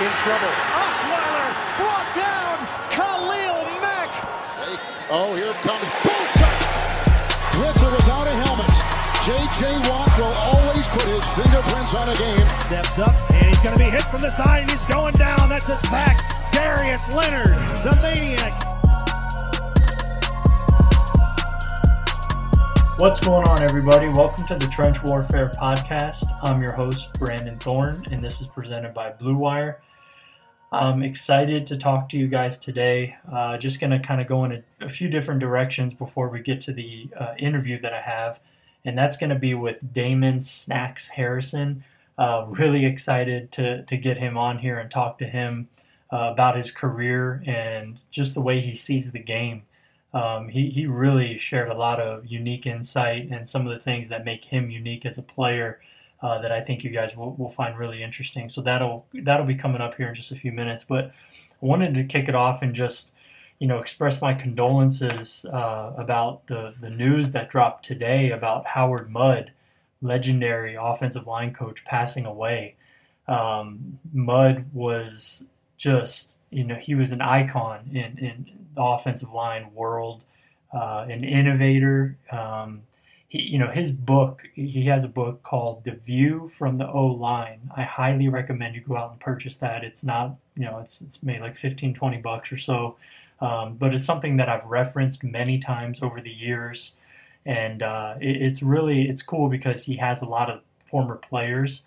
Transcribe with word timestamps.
in 0.00 0.14
trouble. 0.14 0.54
Osweiler 0.78 1.50
brought 1.74 2.10
down. 2.14 2.54
Khalil 2.94 3.66
Mack. 3.82 4.14
Oh, 5.10 5.34
here 5.34 5.52
comes 5.66 5.90
Bosa. 6.06 6.46
Griffin 7.50 7.90
without 7.90 8.26
a 8.28 8.34
helmet. 8.46 8.70
J.J. 9.26 9.74
Watt 9.90 10.06
will 10.16 10.36
always 10.54 10.86
put 10.88 11.02
his 11.02 11.26
fingerprints 11.34 11.96
on 11.96 12.08
a 12.10 12.14
game. 12.14 12.46
Steps 12.46 13.00
up 13.00 13.14
and 13.32 13.46
he's 13.46 13.58
going 13.58 13.76
to 13.76 13.84
be 13.84 13.90
hit 13.90 14.02
from 14.02 14.20
the 14.20 14.30
side 14.30 14.60
and 14.60 14.70
he's 14.70 14.86
going 14.86 15.14
down. 15.14 15.48
That's 15.48 15.68
a 15.68 15.76
sack. 15.76 16.16
Darius 16.52 17.10
Leonard, 17.10 17.58
the 17.82 17.98
maniac. 18.00 18.54
What's 22.98 23.18
going 23.18 23.48
on, 23.48 23.62
everybody? 23.62 24.08
Welcome 24.08 24.46
to 24.46 24.54
the 24.54 24.66
Trench 24.66 25.02
Warfare 25.02 25.50
Podcast. 25.50 26.24
I'm 26.42 26.62
your 26.62 26.72
host, 26.72 27.18
Brandon 27.18 27.58
Thorne, 27.58 28.04
and 28.12 28.22
this 28.22 28.40
is 28.40 28.48
presented 28.48 28.94
by 28.94 29.10
Blue 29.10 29.36
Wire. 29.36 29.80
I'm 30.70 31.02
excited 31.02 31.66
to 31.66 31.78
talk 31.78 32.10
to 32.10 32.18
you 32.18 32.28
guys 32.28 32.58
today. 32.58 33.16
Uh, 33.30 33.56
just 33.56 33.80
going 33.80 33.90
to 33.90 33.98
kind 33.98 34.20
of 34.20 34.26
go 34.26 34.44
in 34.44 34.52
a, 34.52 34.84
a, 34.84 34.88
few 34.90 35.08
different 35.08 35.40
directions 35.40 35.94
before 35.94 36.28
we 36.28 36.40
get 36.40 36.60
to 36.62 36.72
the 36.72 37.08
uh, 37.18 37.34
interview 37.38 37.80
that 37.80 37.94
I 37.94 38.02
have, 38.02 38.38
and 38.84 38.96
that's 38.96 39.16
going 39.16 39.30
to 39.30 39.38
be 39.38 39.54
with 39.54 39.94
Damon 39.94 40.40
Snacks 40.40 41.08
Harrison. 41.08 41.84
Uh, 42.18 42.44
really 42.48 42.84
excited 42.84 43.50
to, 43.52 43.82
to 43.84 43.96
get 43.96 44.18
him 44.18 44.36
on 44.36 44.58
here 44.58 44.78
and 44.78 44.90
talk 44.90 45.18
to 45.18 45.26
him 45.26 45.68
uh, 46.12 46.30
about 46.32 46.56
his 46.56 46.70
career 46.70 47.42
and 47.46 47.98
just 48.10 48.34
the 48.34 48.42
way 48.42 48.60
he 48.60 48.74
sees 48.74 49.12
the 49.12 49.18
game. 49.18 49.62
Um, 50.12 50.48
he, 50.48 50.68
he 50.68 50.86
really 50.86 51.38
shared 51.38 51.68
a 51.68 51.76
lot 51.76 51.98
of 52.00 52.26
unique 52.26 52.66
insight 52.66 53.28
and 53.30 53.48
some 53.48 53.66
of 53.66 53.72
the 53.72 53.82
things 53.82 54.08
that 54.08 54.24
make 54.24 54.44
him 54.44 54.70
unique 54.70 55.06
as 55.06 55.16
a 55.16 55.22
player 55.22 55.80
uh, 56.20 56.40
that 56.40 56.50
I 56.50 56.60
think 56.60 56.82
you 56.82 56.90
guys 56.90 57.16
will, 57.16 57.34
will 57.34 57.50
find 57.50 57.78
really 57.78 58.02
interesting. 58.02 58.50
So 58.50 58.60
that'll 58.60 59.06
that'll 59.14 59.46
be 59.46 59.54
coming 59.54 59.80
up 59.80 59.94
here 59.94 60.08
in 60.08 60.14
just 60.14 60.32
a 60.32 60.36
few 60.36 60.52
minutes. 60.52 60.84
But 60.84 61.12
I 61.30 61.66
wanted 61.66 61.94
to 61.94 62.04
kick 62.04 62.28
it 62.28 62.34
off 62.34 62.62
and 62.62 62.74
just 62.74 63.12
you 63.58 63.66
know 63.66 63.78
express 63.78 64.20
my 64.20 64.34
condolences 64.34 65.44
uh, 65.52 65.92
about 65.96 66.46
the 66.48 66.74
the 66.80 66.90
news 66.90 67.32
that 67.32 67.50
dropped 67.50 67.84
today 67.84 68.30
about 68.30 68.66
Howard 68.66 69.10
Mudd, 69.10 69.52
legendary 70.02 70.76
offensive 70.80 71.26
line 71.26 71.54
coach, 71.54 71.84
passing 71.84 72.26
away. 72.26 72.74
Um, 73.28 73.98
Mudd 74.12 74.66
was 74.72 75.46
just 75.76 76.38
you 76.50 76.64
know 76.64 76.76
he 76.76 76.94
was 76.94 77.12
an 77.12 77.20
icon 77.20 77.90
in 77.92 78.18
in 78.18 78.46
the 78.74 78.82
offensive 78.82 79.32
line 79.32 79.72
world, 79.72 80.22
uh, 80.74 81.06
an 81.08 81.22
innovator. 81.22 82.16
Um, 82.32 82.82
he, 83.28 83.42
you 83.42 83.58
know, 83.58 83.70
his 83.70 83.92
book, 83.92 84.48
he 84.54 84.86
has 84.86 85.04
a 85.04 85.08
book 85.08 85.42
called 85.42 85.84
The 85.84 85.92
View 85.92 86.50
from 86.52 86.78
the 86.78 86.88
O 86.88 87.06
Line. 87.06 87.70
I 87.76 87.82
highly 87.82 88.28
recommend 88.28 88.74
you 88.74 88.80
go 88.80 88.96
out 88.96 89.12
and 89.12 89.20
purchase 89.20 89.58
that. 89.58 89.84
It's 89.84 90.02
not, 90.02 90.36
you 90.56 90.64
know, 90.64 90.78
it's, 90.78 91.00
it's 91.02 91.22
made 91.22 91.40
like 91.40 91.56
15, 91.56 91.94
20 91.94 92.16
bucks 92.18 92.50
or 92.50 92.56
so. 92.56 92.96
Um, 93.40 93.76
but 93.76 93.94
it's 93.94 94.04
something 94.04 94.36
that 94.38 94.48
I've 94.48 94.64
referenced 94.64 95.22
many 95.22 95.58
times 95.58 96.02
over 96.02 96.20
the 96.20 96.32
years. 96.32 96.96
And 97.44 97.82
uh, 97.82 98.14
it, 98.20 98.42
it's 98.42 98.62
really, 98.62 99.08
it's 99.08 99.22
cool 99.22 99.48
because 99.48 99.84
he 99.84 99.96
has 99.98 100.22
a 100.22 100.26
lot 100.26 100.50
of 100.50 100.62
former 100.86 101.16
players 101.16 101.84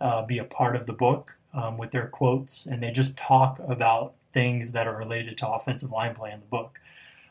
uh, 0.00 0.24
be 0.24 0.38
a 0.38 0.44
part 0.44 0.76
of 0.76 0.86
the 0.86 0.92
book 0.92 1.36
um, 1.52 1.76
with 1.76 1.90
their 1.90 2.06
quotes. 2.06 2.66
And 2.66 2.82
they 2.82 2.92
just 2.92 3.18
talk 3.18 3.60
about 3.66 4.14
things 4.32 4.72
that 4.72 4.86
are 4.86 4.96
related 4.96 5.38
to 5.38 5.48
offensive 5.48 5.90
line 5.90 6.14
play 6.14 6.30
in 6.30 6.40
the 6.40 6.46
book. 6.46 6.80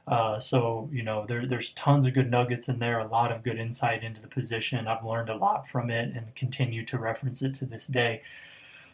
Uh, 0.05 0.37
so 0.37 0.89
you 0.91 1.01
know 1.01 1.25
there, 1.25 1.45
there's 1.45 1.69
tons 1.71 2.05
of 2.05 2.13
good 2.13 2.29
nuggets 2.29 2.67
in 2.67 2.79
there, 2.79 2.99
a 2.99 3.07
lot 3.07 3.31
of 3.31 3.43
good 3.43 3.57
insight 3.57 4.03
into 4.03 4.21
the 4.21 4.27
position. 4.27 4.87
I've 4.87 5.05
learned 5.05 5.29
a 5.29 5.35
lot 5.35 5.67
from 5.67 5.89
it 5.89 6.13
and 6.15 6.35
continue 6.35 6.83
to 6.85 6.97
reference 6.97 7.41
it 7.41 7.53
to 7.55 7.65
this 7.65 7.87
day. 7.87 8.21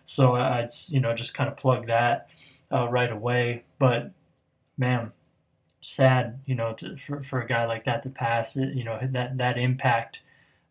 So 0.05 0.35
I'd 0.35 0.69
you 0.87 0.99
know 0.99 1.15
just 1.15 1.33
kind 1.33 1.49
of 1.49 1.57
plug 1.57 1.87
that 1.87 2.29
uh, 2.71 2.87
right 2.89 3.11
away. 3.11 3.63
But 3.79 4.11
man, 4.77 5.11
sad 5.81 6.39
you 6.45 6.55
know 6.55 6.73
to, 6.73 6.97
for 6.97 7.23
for 7.23 7.41
a 7.41 7.47
guy 7.47 7.65
like 7.65 7.85
that 7.85 8.03
to 8.03 8.09
pass. 8.09 8.55
It, 8.55 8.75
you 8.75 8.83
know 8.83 8.99
that 9.01 9.37
that 9.37 9.57
impact 9.57 10.21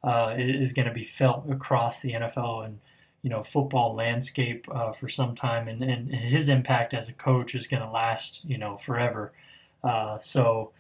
uh, 0.04 0.34
is 0.38 0.72
going 0.72 0.88
to 0.88 0.94
be 0.94 1.04
felt 1.04 1.50
across 1.50 2.00
the 2.00 2.12
NFL 2.12 2.64
and 2.64 2.78
you 3.22 3.30
know 3.30 3.42
football 3.42 3.94
landscape 3.94 4.66
uh, 4.72 4.92
for 4.92 5.08
some 5.08 5.34
time, 5.34 5.68
and, 5.68 5.82
and 5.82 6.14
his 6.14 6.48
impact 6.48 6.94
as 6.94 7.08
a 7.08 7.12
coach 7.12 7.54
is 7.54 7.66
going 7.66 7.82
to 7.82 7.90
last 7.90 8.44
you 8.44 8.58
know 8.58 8.76
forever. 8.76 9.32
Uh, 9.82 10.18
so 10.18 10.72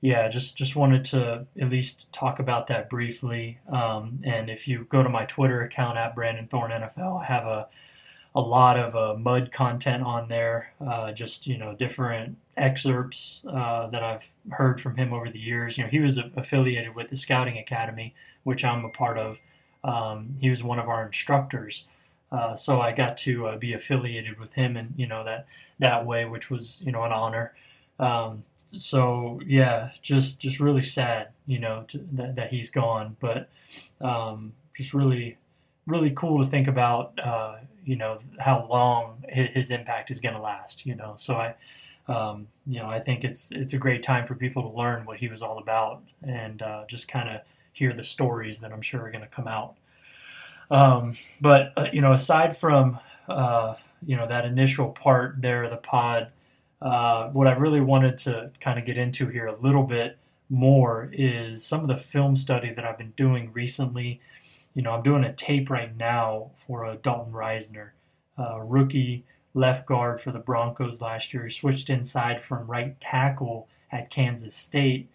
yeah, 0.00 0.28
just 0.28 0.56
just 0.56 0.74
wanted 0.74 1.04
to 1.06 1.46
at 1.60 1.70
least 1.70 2.12
talk 2.12 2.38
about 2.38 2.66
that 2.66 2.90
briefly. 2.90 3.58
Um, 3.68 4.20
and 4.24 4.50
if 4.50 4.66
you 4.66 4.84
go 4.88 5.02
to 5.02 5.08
my 5.08 5.24
Twitter 5.26 5.62
account 5.62 5.96
at 5.96 6.14
Brandon 6.14 6.48
Thorne 6.48 6.72
NFL, 6.72 7.22
I 7.22 7.24
have 7.24 7.46
a 7.46 7.68
a 8.34 8.40
lot 8.40 8.78
of 8.78 8.96
uh, 8.96 9.18
Mudd 9.18 9.52
content 9.52 10.02
on 10.02 10.28
there. 10.28 10.72
Uh, 10.84 11.12
just 11.12 11.46
you 11.46 11.56
know 11.56 11.74
different 11.74 12.36
excerpts 12.56 13.44
uh, 13.48 13.86
that 13.88 14.02
I've 14.02 14.28
heard 14.50 14.80
from 14.80 14.96
him 14.96 15.12
over 15.12 15.30
the 15.30 15.38
years. 15.38 15.78
You 15.78 15.84
know 15.84 15.90
he 15.90 16.00
was 16.00 16.18
affiliated 16.36 16.94
with 16.94 17.10
the 17.10 17.16
Scouting 17.16 17.58
Academy, 17.58 18.14
which 18.44 18.64
I'm 18.64 18.84
a 18.84 18.90
part 18.90 19.18
of. 19.18 19.38
Um, 19.84 20.36
he 20.40 20.48
was 20.50 20.62
one 20.62 20.78
of 20.78 20.88
our 20.88 21.04
instructors. 21.04 21.86
Uh, 22.30 22.56
so 22.56 22.80
I 22.80 22.92
got 22.92 23.16
to 23.18 23.46
uh, 23.46 23.56
be 23.58 23.74
affiliated 23.74 24.38
with 24.40 24.54
him, 24.54 24.76
and 24.76 24.94
you 24.96 25.06
know 25.06 25.22
that 25.24 25.46
that 25.78 26.06
way, 26.06 26.24
which 26.24 26.50
was 26.50 26.82
you 26.84 26.90
know 26.90 27.04
an 27.04 27.12
honor. 27.12 27.54
Um, 28.02 28.44
so 28.66 29.40
yeah, 29.46 29.90
just 30.02 30.40
just 30.40 30.60
really 30.60 30.82
sad, 30.82 31.28
you 31.46 31.58
know, 31.58 31.84
to, 31.88 31.98
that 32.12 32.36
that 32.36 32.50
he's 32.50 32.70
gone. 32.70 33.16
But 33.20 33.48
um, 34.00 34.52
just 34.76 34.92
really 34.92 35.38
really 35.86 36.10
cool 36.10 36.44
to 36.44 36.50
think 36.50 36.68
about, 36.68 37.18
uh, 37.18 37.56
you 37.84 37.96
know, 37.96 38.18
how 38.38 38.66
long 38.68 39.24
his, 39.28 39.48
his 39.54 39.70
impact 39.70 40.10
is 40.10 40.20
going 40.20 40.34
to 40.34 40.40
last. 40.40 40.84
You 40.84 40.96
know, 40.96 41.14
so 41.16 41.36
I. 41.36 41.54
Um, 42.08 42.48
you 42.66 42.80
know, 42.80 42.90
I 42.90 42.98
think 42.98 43.22
it's 43.22 43.52
it's 43.52 43.74
a 43.74 43.78
great 43.78 44.02
time 44.02 44.26
for 44.26 44.34
people 44.34 44.62
to 44.62 44.76
learn 44.76 45.04
what 45.04 45.18
he 45.18 45.28
was 45.28 45.40
all 45.40 45.58
about 45.58 46.02
and 46.20 46.60
uh, 46.60 46.84
just 46.88 47.06
kind 47.06 47.28
of 47.28 47.42
hear 47.72 47.92
the 47.92 48.02
stories 48.02 48.58
that 48.58 48.72
I'm 48.72 48.82
sure 48.82 49.02
are 49.02 49.10
going 49.12 49.22
to 49.22 49.28
come 49.28 49.46
out. 49.46 49.76
Um, 50.70 51.14
but 51.40 51.72
uh, 51.76 51.86
you 51.92 52.00
know, 52.00 52.12
aside 52.12 52.56
from 52.56 52.98
uh, 53.28 53.74
you 54.04 54.16
know 54.16 54.26
that 54.26 54.44
initial 54.44 54.88
part 54.88 55.40
there 55.40 55.68
the 55.68 55.76
pod, 55.76 56.32
uh, 56.82 57.28
what 57.30 57.46
I 57.46 57.52
really 57.52 57.80
wanted 57.80 58.18
to 58.18 58.50
kind 58.60 58.78
of 58.78 58.84
get 58.84 58.98
into 58.98 59.28
here 59.28 59.46
a 59.46 59.56
little 59.56 59.84
bit 59.84 60.18
more 60.50 61.08
is 61.12 61.64
some 61.64 61.80
of 61.80 61.86
the 61.86 61.96
film 61.96 62.36
study 62.36 62.72
that 62.72 62.84
I've 62.84 62.98
been 62.98 63.12
doing 63.16 63.52
recently. 63.52 64.20
You 64.74 64.82
know, 64.82 64.90
I'm 64.90 65.02
doing 65.02 65.22
a 65.22 65.32
tape 65.32 65.70
right 65.70 65.96
now 65.96 66.50
for 66.66 66.84
a 66.84 66.96
Dalton 66.96 67.32
Risner, 67.32 67.90
uh, 68.36 68.58
rookie 68.60 69.24
left 69.54 69.86
guard 69.86 70.20
for 70.20 70.32
the 70.32 70.40
Broncos 70.40 71.00
last 71.00 71.32
year. 71.32 71.44
He 71.44 71.50
switched 71.50 71.88
inside 71.88 72.42
from 72.42 72.66
right 72.66 73.00
tackle 73.00 73.68
at 73.92 74.10
Kansas 74.10 74.56
State. 74.56 75.08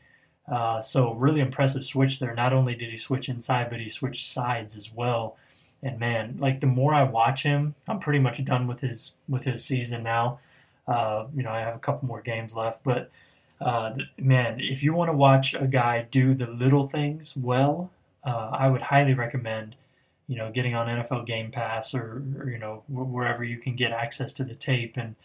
Uh, 0.50 0.82
so 0.82 1.14
really 1.16 1.42
impressive 1.42 1.84
switch 1.84 2.20
there. 2.20 2.34
Not 2.34 2.54
only 2.54 2.76
did 2.76 2.92
he 2.92 2.98
switch 2.98 3.28
inside, 3.28 3.70
but 3.70 3.82
he 3.82 3.90
switched 3.90 4.30
sides 4.30 4.78
as 4.78 4.94
well. 4.94 5.36
And 5.84 6.00
man, 6.00 6.38
like 6.40 6.62
the 6.62 6.68
more 6.68 6.94
I 6.94 7.04
watch 7.04 7.44
him, 7.44 7.76
I'm 7.90 8.00
pretty 8.00 8.20
much 8.20 8.44
done 8.46 8.68
with 8.68 8.80
his 8.80 9.14
with 9.28 9.44
his 9.44 9.66
season 9.66 10.04
now. 10.04 10.40
Uh, 10.88 11.26
you 11.36 11.44
know, 11.44 11.52
I 11.52 11.60
have 11.60 11.76
a 11.76 11.80
couple 11.80 12.08
more 12.08 12.22
games 12.22 12.56
left, 12.56 12.84
but 12.84 13.12
uh, 13.60 13.94
man, 14.18 14.60
if 14.60 14.84
you 14.84 14.94
want 14.94 15.10
to 15.10 15.18
watch 15.18 15.54
a 15.54 15.68
guy 15.68 16.08
do 16.12 16.34
the 16.34 16.48
little 16.48 16.88
things 16.88 17.36
well, 17.36 17.92
uh, 18.24 18.52
I 18.54 18.68
would 18.68 18.82
highly 18.82 19.14
recommend, 19.14 19.76
you 20.28 20.38
know, 20.38 20.52
getting 20.52 20.76
on 20.76 20.88
NFL 20.88 21.26
Game 21.26 21.52
Pass 21.52 21.94
or, 21.94 22.24
or 22.38 22.50
you 22.50 22.60
know 22.60 22.84
wherever 22.88 23.44
you 23.44 23.58
can 23.58 23.76
get 23.76 23.92
access 23.92 24.34
to 24.34 24.44
the 24.44 24.56
tape 24.56 24.96
and 24.96 25.16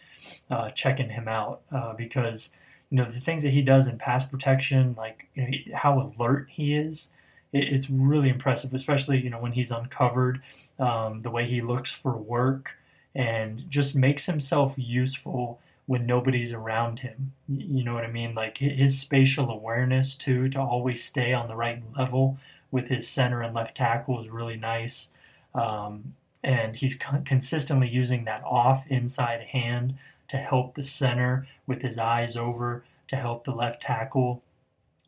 uh, 0.49 0.71
checking 0.71 1.09
him 1.09 1.27
out 1.27 1.61
uh, 1.71 1.93
because 1.93 2.53
you 2.89 2.97
know 2.97 3.05
the 3.05 3.19
things 3.19 3.43
that 3.43 3.51
he 3.51 3.61
does 3.61 3.87
in 3.87 3.97
pass 3.97 4.23
protection, 4.23 4.95
like 4.97 5.27
you 5.35 5.43
know 5.43 5.77
how 5.77 6.13
alert 6.17 6.47
he 6.49 6.75
is. 6.75 7.11
it's 7.51 7.89
really 7.89 8.29
impressive, 8.29 8.73
especially 8.73 9.19
you 9.19 9.29
know 9.29 9.39
when 9.39 9.51
he's 9.51 9.71
uncovered, 9.71 10.41
um, 10.79 11.21
the 11.21 11.29
way 11.29 11.45
he 11.47 11.61
looks 11.61 11.91
for 11.91 12.17
work 12.17 12.75
and 13.15 13.69
just 13.69 13.95
makes 13.95 14.25
himself 14.25 14.73
useful 14.77 15.59
when 15.85 16.05
nobody's 16.05 16.53
around 16.53 16.99
him. 16.99 17.33
You 17.47 17.83
know 17.83 17.93
what 17.93 18.05
I 18.05 18.11
mean? 18.11 18.33
Like 18.33 18.57
his 18.57 18.99
spatial 18.99 19.49
awareness 19.49 20.15
too, 20.15 20.49
to 20.49 20.61
always 20.61 21.03
stay 21.03 21.33
on 21.33 21.47
the 21.47 21.55
right 21.55 21.81
level 21.97 22.37
with 22.71 22.87
his 22.87 23.07
center 23.07 23.41
and 23.41 23.53
left 23.53 23.77
tackle 23.77 24.21
is 24.21 24.29
really 24.29 24.55
nice. 24.55 25.11
Um, 25.53 26.15
and 26.43 26.75
he's 26.75 26.95
con- 26.95 27.23
consistently 27.23 27.87
using 27.87 28.25
that 28.25 28.43
off 28.43 28.85
inside 28.87 29.41
hand 29.41 29.95
to 30.29 30.37
help 30.37 30.75
the 30.75 30.83
center 30.83 31.47
with 31.67 31.81
his 31.81 31.97
eyes 31.97 32.35
over 32.35 32.83
to 33.07 33.15
help 33.15 33.43
the 33.43 33.51
left 33.51 33.81
tackle. 33.81 34.41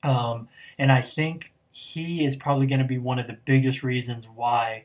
Um, 0.03 0.47
and 0.77 0.91
I 0.91 1.01
think 1.01 1.51
he 1.71 2.23
is 2.23 2.35
probably 2.35 2.67
going 2.67 2.79
to 2.79 2.85
be 2.85 2.97
one 2.97 3.19
of 3.19 3.27
the 3.27 3.37
biggest 3.45 3.81
reasons 3.83 4.27
why 4.33 4.83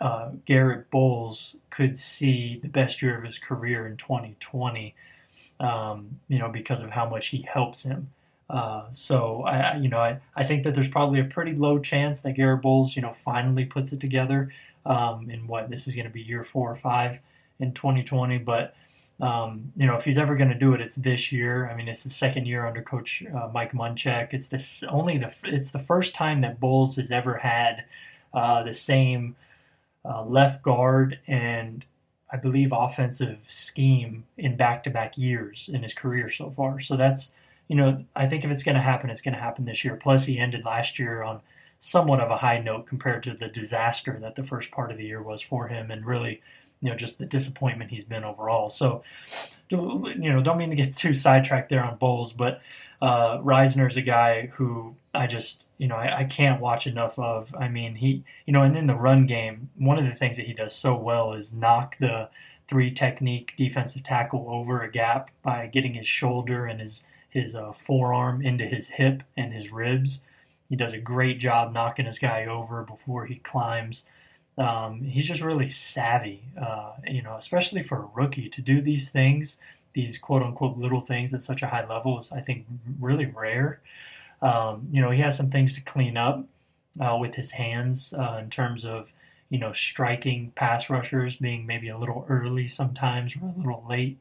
uh, 0.00 0.30
Garett 0.46 0.90
Bolles 0.90 1.56
could 1.70 1.96
see 1.96 2.58
the 2.62 2.68
best 2.68 3.02
year 3.02 3.16
of 3.18 3.24
his 3.24 3.38
career 3.38 3.86
in 3.86 3.96
2020, 3.96 4.94
um, 5.60 6.20
you 6.28 6.38
know, 6.38 6.48
because 6.48 6.82
of 6.82 6.90
how 6.90 7.08
much 7.08 7.28
he 7.28 7.42
helps 7.42 7.82
him. 7.82 8.10
Uh, 8.48 8.84
so 8.92 9.42
I, 9.42 9.76
you 9.76 9.88
know, 9.88 9.98
I, 9.98 10.20
I 10.34 10.44
think 10.44 10.62
that 10.64 10.74
there's 10.74 10.88
probably 10.88 11.20
a 11.20 11.24
pretty 11.24 11.52
low 11.52 11.78
chance 11.78 12.20
that 12.22 12.32
Garett 12.32 12.62
Bolles, 12.62 12.96
you 12.96 13.02
know, 13.02 13.12
finally 13.12 13.64
puts 13.66 13.92
it 13.92 14.00
together. 14.00 14.52
Um, 14.86 15.28
in 15.28 15.46
what 15.46 15.68
this 15.68 15.86
is 15.86 15.94
going 15.94 16.06
to 16.06 16.12
be 16.12 16.22
year 16.22 16.42
four 16.42 16.70
or 16.70 16.76
five 16.76 17.18
in 17.58 17.74
2020, 17.74 18.38
but 18.38 18.74
um, 19.20 19.72
you 19.76 19.86
know, 19.86 19.96
if 19.96 20.04
he's 20.04 20.18
ever 20.18 20.36
going 20.36 20.50
to 20.50 20.58
do 20.58 20.74
it, 20.74 20.80
it's 20.80 20.94
this 20.94 21.32
year. 21.32 21.68
I 21.68 21.76
mean, 21.76 21.88
it's 21.88 22.04
the 22.04 22.10
second 22.10 22.46
year 22.46 22.66
under 22.66 22.82
Coach 22.82 23.22
uh, 23.34 23.48
Mike 23.52 23.72
Munchak. 23.72 24.32
It's 24.32 24.48
this 24.48 24.84
only 24.84 25.18
the 25.18 25.34
it's 25.44 25.72
the 25.72 25.78
first 25.78 26.14
time 26.14 26.40
that 26.42 26.60
Bolles 26.60 26.96
has 26.96 27.10
ever 27.10 27.38
had 27.38 27.84
uh, 28.32 28.62
the 28.62 28.74
same 28.74 29.34
uh, 30.04 30.24
left 30.24 30.62
guard 30.62 31.18
and 31.26 31.84
I 32.30 32.36
believe 32.36 32.72
offensive 32.72 33.38
scheme 33.42 34.24
in 34.36 34.56
back-to-back 34.56 35.16
years 35.16 35.70
in 35.72 35.82
his 35.82 35.94
career 35.94 36.28
so 36.28 36.50
far. 36.50 36.80
So 36.80 36.96
that's 36.96 37.32
you 37.68 37.76
know 37.76 38.04
I 38.14 38.26
think 38.26 38.44
if 38.44 38.50
it's 38.50 38.62
going 38.62 38.74
to 38.74 38.82
happen, 38.82 39.10
it's 39.10 39.22
going 39.22 39.34
to 39.34 39.40
happen 39.40 39.64
this 39.64 39.84
year. 39.84 39.96
Plus, 39.96 40.26
he 40.26 40.38
ended 40.38 40.64
last 40.64 40.98
year 40.98 41.22
on 41.22 41.40
somewhat 41.78 42.20
of 42.20 42.30
a 42.30 42.38
high 42.38 42.58
note 42.58 42.86
compared 42.86 43.22
to 43.22 43.34
the 43.34 43.48
disaster 43.48 44.18
that 44.20 44.34
the 44.34 44.42
first 44.42 44.70
part 44.70 44.90
of 44.90 44.98
the 44.98 45.06
year 45.06 45.22
was 45.22 45.42
for 45.42 45.68
him, 45.68 45.90
and 45.90 46.04
really 46.04 46.42
you 46.80 46.90
know 46.90 46.96
just 46.96 47.18
the 47.18 47.26
disappointment 47.26 47.90
he's 47.90 48.04
been 48.04 48.24
overall. 48.24 48.68
So 48.68 49.02
you 49.70 50.32
know 50.32 50.42
don't 50.42 50.58
mean 50.58 50.70
to 50.70 50.76
get 50.76 50.94
too 50.94 51.14
sidetracked 51.14 51.70
there 51.70 51.84
on 51.84 51.96
Bolles, 51.96 52.32
but 52.32 52.60
uh, 53.00 53.38
Risner's 53.38 53.96
a 53.96 54.02
guy 54.02 54.46
who 54.54 54.96
I 55.14 55.26
just, 55.26 55.70
you 55.78 55.86
know, 55.86 55.96
I, 55.96 56.20
I, 56.20 56.24
can't 56.24 56.60
watch 56.60 56.86
enough 56.86 57.18
of. 57.18 57.54
I 57.54 57.68
mean, 57.68 57.96
he, 57.96 58.24
you 58.44 58.52
know, 58.52 58.62
and 58.62 58.76
in 58.76 58.88
the 58.88 58.94
run 58.94 59.26
game, 59.26 59.70
one 59.76 59.98
of 59.98 60.04
the 60.04 60.14
things 60.14 60.36
that 60.36 60.46
he 60.46 60.52
does 60.52 60.74
so 60.74 60.96
well 60.96 61.32
is 61.32 61.54
knock 61.54 61.96
the 61.98 62.28
three 62.66 62.90
technique 62.90 63.54
defensive 63.56 64.02
tackle 64.02 64.46
over 64.48 64.82
a 64.82 64.90
gap 64.90 65.30
by 65.42 65.66
getting 65.66 65.94
his 65.94 66.06
shoulder 66.06 66.66
and 66.66 66.80
his 66.80 67.06
his 67.30 67.54
uh, 67.54 67.72
forearm 67.72 68.42
into 68.42 68.66
his 68.66 68.88
hip 68.88 69.22
and 69.36 69.52
his 69.52 69.70
ribs. 69.70 70.22
He 70.68 70.76
does 70.76 70.92
a 70.92 70.98
great 70.98 71.38
job 71.38 71.72
knocking 71.72 72.06
his 72.06 72.18
guy 72.18 72.46
over 72.46 72.82
before 72.82 73.26
he 73.26 73.36
climbs. 73.36 74.06
Um, 74.56 75.02
he's 75.02 75.28
just 75.28 75.42
really 75.42 75.70
savvy, 75.70 76.42
uh, 76.60 76.92
you 77.06 77.22
know, 77.22 77.36
especially 77.36 77.82
for 77.82 77.98
a 77.98 78.08
rookie 78.14 78.48
to 78.48 78.60
do 78.60 78.80
these 78.80 79.10
things, 79.10 79.58
these 79.98 80.16
quote 80.16 80.42
unquote 80.42 80.78
little 80.78 81.00
things 81.00 81.34
at 81.34 81.42
such 81.42 81.60
a 81.62 81.66
high 81.66 81.84
level 81.84 82.20
is, 82.20 82.30
I 82.30 82.40
think, 82.40 82.66
really 83.00 83.26
rare. 83.26 83.80
Um, 84.40 84.86
you 84.92 85.02
know, 85.02 85.10
he 85.10 85.20
has 85.22 85.36
some 85.36 85.50
things 85.50 85.72
to 85.74 85.80
clean 85.80 86.16
up 86.16 86.44
uh, 87.00 87.16
with 87.16 87.34
his 87.34 87.50
hands 87.50 88.14
uh, 88.14 88.38
in 88.40 88.48
terms 88.48 88.84
of, 88.84 89.12
you 89.50 89.58
know, 89.58 89.72
striking 89.72 90.52
pass 90.54 90.88
rushers, 90.88 91.34
being 91.34 91.66
maybe 91.66 91.88
a 91.88 91.98
little 91.98 92.24
early 92.28 92.68
sometimes 92.68 93.34
or 93.36 93.46
a 93.46 93.58
little 93.58 93.84
late, 93.90 94.18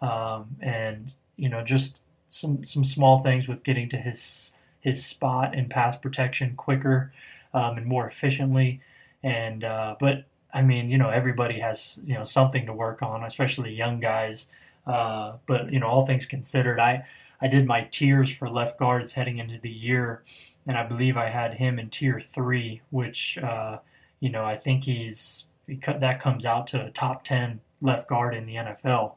um, 0.00 0.56
and 0.62 1.12
you 1.36 1.50
know, 1.50 1.62
just 1.62 2.02
some 2.28 2.64
some 2.64 2.84
small 2.84 3.22
things 3.22 3.46
with 3.46 3.62
getting 3.62 3.88
to 3.90 3.98
his 3.98 4.52
his 4.80 5.04
spot 5.04 5.54
in 5.54 5.68
pass 5.68 5.96
protection 5.98 6.54
quicker 6.56 7.12
um, 7.52 7.76
and 7.76 7.84
more 7.84 8.06
efficiently. 8.06 8.80
And 9.22 9.62
uh, 9.62 9.96
but 10.00 10.24
I 10.54 10.62
mean, 10.62 10.90
you 10.90 10.96
know, 10.96 11.10
everybody 11.10 11.60
has 11.60 12.00
you 12.06 12.14
know 12.14 12.22
something 12.22 12.64
to 12.64 12.72
work 12.72 13.02
on, 13.02 13.24
especially 13.24 13.74
young 13.74 14.00
guys. 14.00 14.48
Uh, 14.88 15.34
but 15.46 15.72
you 15.72 15.78
know, 15.78 15.86
all 15.86 16.06
things 16.06 16.26
considered, 16.26 16.80
I 16.80 17.04
I 17.40 17.46
did 17.46 17.66
my 17.66 17.82
tiers 17.82 18.34
for 18.34 18.48
left 18.48 18.78
guards 18.78 19.12
heading 19.12 19.38
into 19.38 19.58
the 19.58 19.70
year, 19.70 20.22
and 20.66 20.76
I 20.76 20.82
believe 20.84 21.16
I 21.16 21.28
had 21.28 21.54
him 21.54 21.78
in 21.78 21.90
tier 21.90 22.20
three, 22.20 22.80
which 22.90 23.38
uh, 23.38 23.78
you 24.20 24.30
know 24.30 24.44
I 24.44 24.56
think 24.56 24.84
he's 24.84 25.44
that 25.86 26.20
comes 26.20 26.46
out 26.46 26.66
to 26.68 26.86
a 26.86 26.90
top 26.90 27.22
ten 27.22 27.60
left 27.82 28.08
guard 28.08 28.34
in 28.34 28.46
the 28.46 28.54
NFL. 28.54 29.14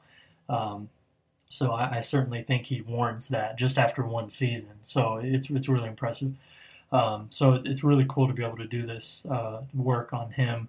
Um, 0.50 0.90
so 1.50 1.72
I, 1.72 1.98
I, 1.98 2.00
certainly 2.02 2.44
think 2.44 2.66
he 2.66 2.82
warrants 2.82 3.28
that 3.30 3.58
just 3.58 3.78
after 3.78 4.06
one 4.06 4.30
season. 4.30 4.72
So 4.82 5.20
it's 5.24 5.50
it's 5.50 5.70
really 5.70 5.88
impressive. 5.88 6.34
Um, 6.92 7.28
so 7.30 7.54
it's 7.64 7.84
really 7.84 8.06
cool 8.08 8.28
to 8.28 8.34
be 8.34 8.44
able 8.44 8.58
to 8.58 8.68
do 8.68 8.86
this 8.86 9.26
uh, 9.30 9.62
work 9.74 10.12
on 10.12 10.32
him. 10.32 10.68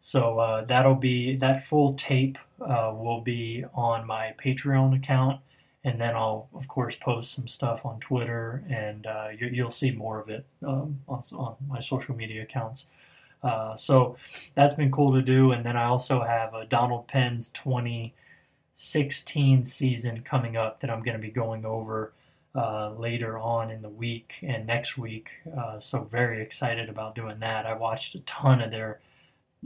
So 0.00 0.38
uh, 0.38 0.64
that'll 0.64 0.96
be 0.96 1.36
that 1.36 1.64
full 1.64 1.94
tape 1.94 2.38
uh, 2.60 2.92
will 2.94 3.20
be 3.20 3.64
on 3.74 4.06
my 4.06 4.34
Patreon 4.42 4.96
account 4.96 5.40
and 5.84 6.00
then 6.00 6.14
I'll 6.14 6.48
of 6.54 6.68
course 6.68 6.96
post 6.96 7.32
some 7.32 7.48
stuff 7.48 7.84
on 7.86 8.00
Twitter, 8.00 8.62
and 8.68 9.06
uh, 9.06 9.28
you, 9.38 9.64
will 9.64 9.70
see 9.70 9.90
more 9.90 10.20
of 10.20 10.28
it 10.28 10.44
um, 10.66 11.00
on, 11.08 11.22
on, 11.34 11.56
my 11.68 11.80
social 11.80 12.14
media 12.14 12.42
accounts. 12.42 12.88
Uh, 13.42 13.74
so 13.76 14.16
that's 14.54 14.74
been 14.74 14.90
cool 14.90 15.14
to 15.14 15.22
do, 15.22 15.52
and 15.52 15.64
then 15.64 15.76
I 15.76 15.84
also 15.84 16.22
have 16.22 16.52
Donald 16.68 17.08
Penn's 17.08 17.48
2016 17.48 19.64
season 19.64 20.20
coming 20.22 20.56
up 20.56 20.80
that 20.80 20.90
I'm 20.90 21.02
going 21.02 21.16
to 21.16 21.22
be 21.22 21.30
going 21.30 21.64
over 21.64 22.12
uh, 22.54 22.92
later 22.92 23.38
on 23.38 23.70
in 23.70 23.80
the 23.80 23.88
week 23.88 24.34
and 24.42 24.66
next 24.66 24.98
week. 24.98 25.30
Uh, 25.56 25.78
so 25.78 26.04
very 26.04 26.42
excited 26.42 26.90
about 26.90 27.14
doing 27.14 27.38
that. 27.40 27.64
I 27.64 27.72
watched 27.72 28.14
a 28.14 28.20
ton 28.20 28.60
of 28.60 28.70
their 28.70 29.00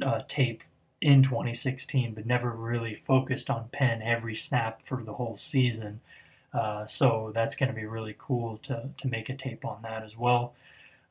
uh, 0.02 0.20
tape 0.28 0.62
in 1.00 1.22
2016, 1.22 2.14
but 2.14 2.26
never 2.26 2.50
really 2.50 2.94
focused 2.94 3.50
on 3.50 3.68
Penn 3.72 4.00
every 4.02 4.34
snap 4.34 4.82
for 4.82 5.02
the 5.02 5.14
whole 5.14 5.36
season. 5.36 6.00
Uh, 6.52 6.86
so 6.86 7.32
that's 7.34 7.54
going 7.54 7.68
to 7.68 7.74
be 7.74 7.84
really 7.84 8.14
cool 8.16 8.58
to, 8.58 8.88
to 8.96 9.08
make 9.08 9.28
a 9.28 9.34
tape 9.34 9.64
on 9.64 9.82
that 9.82 10.02
as 10.02 10.16
well. 10.16 10.54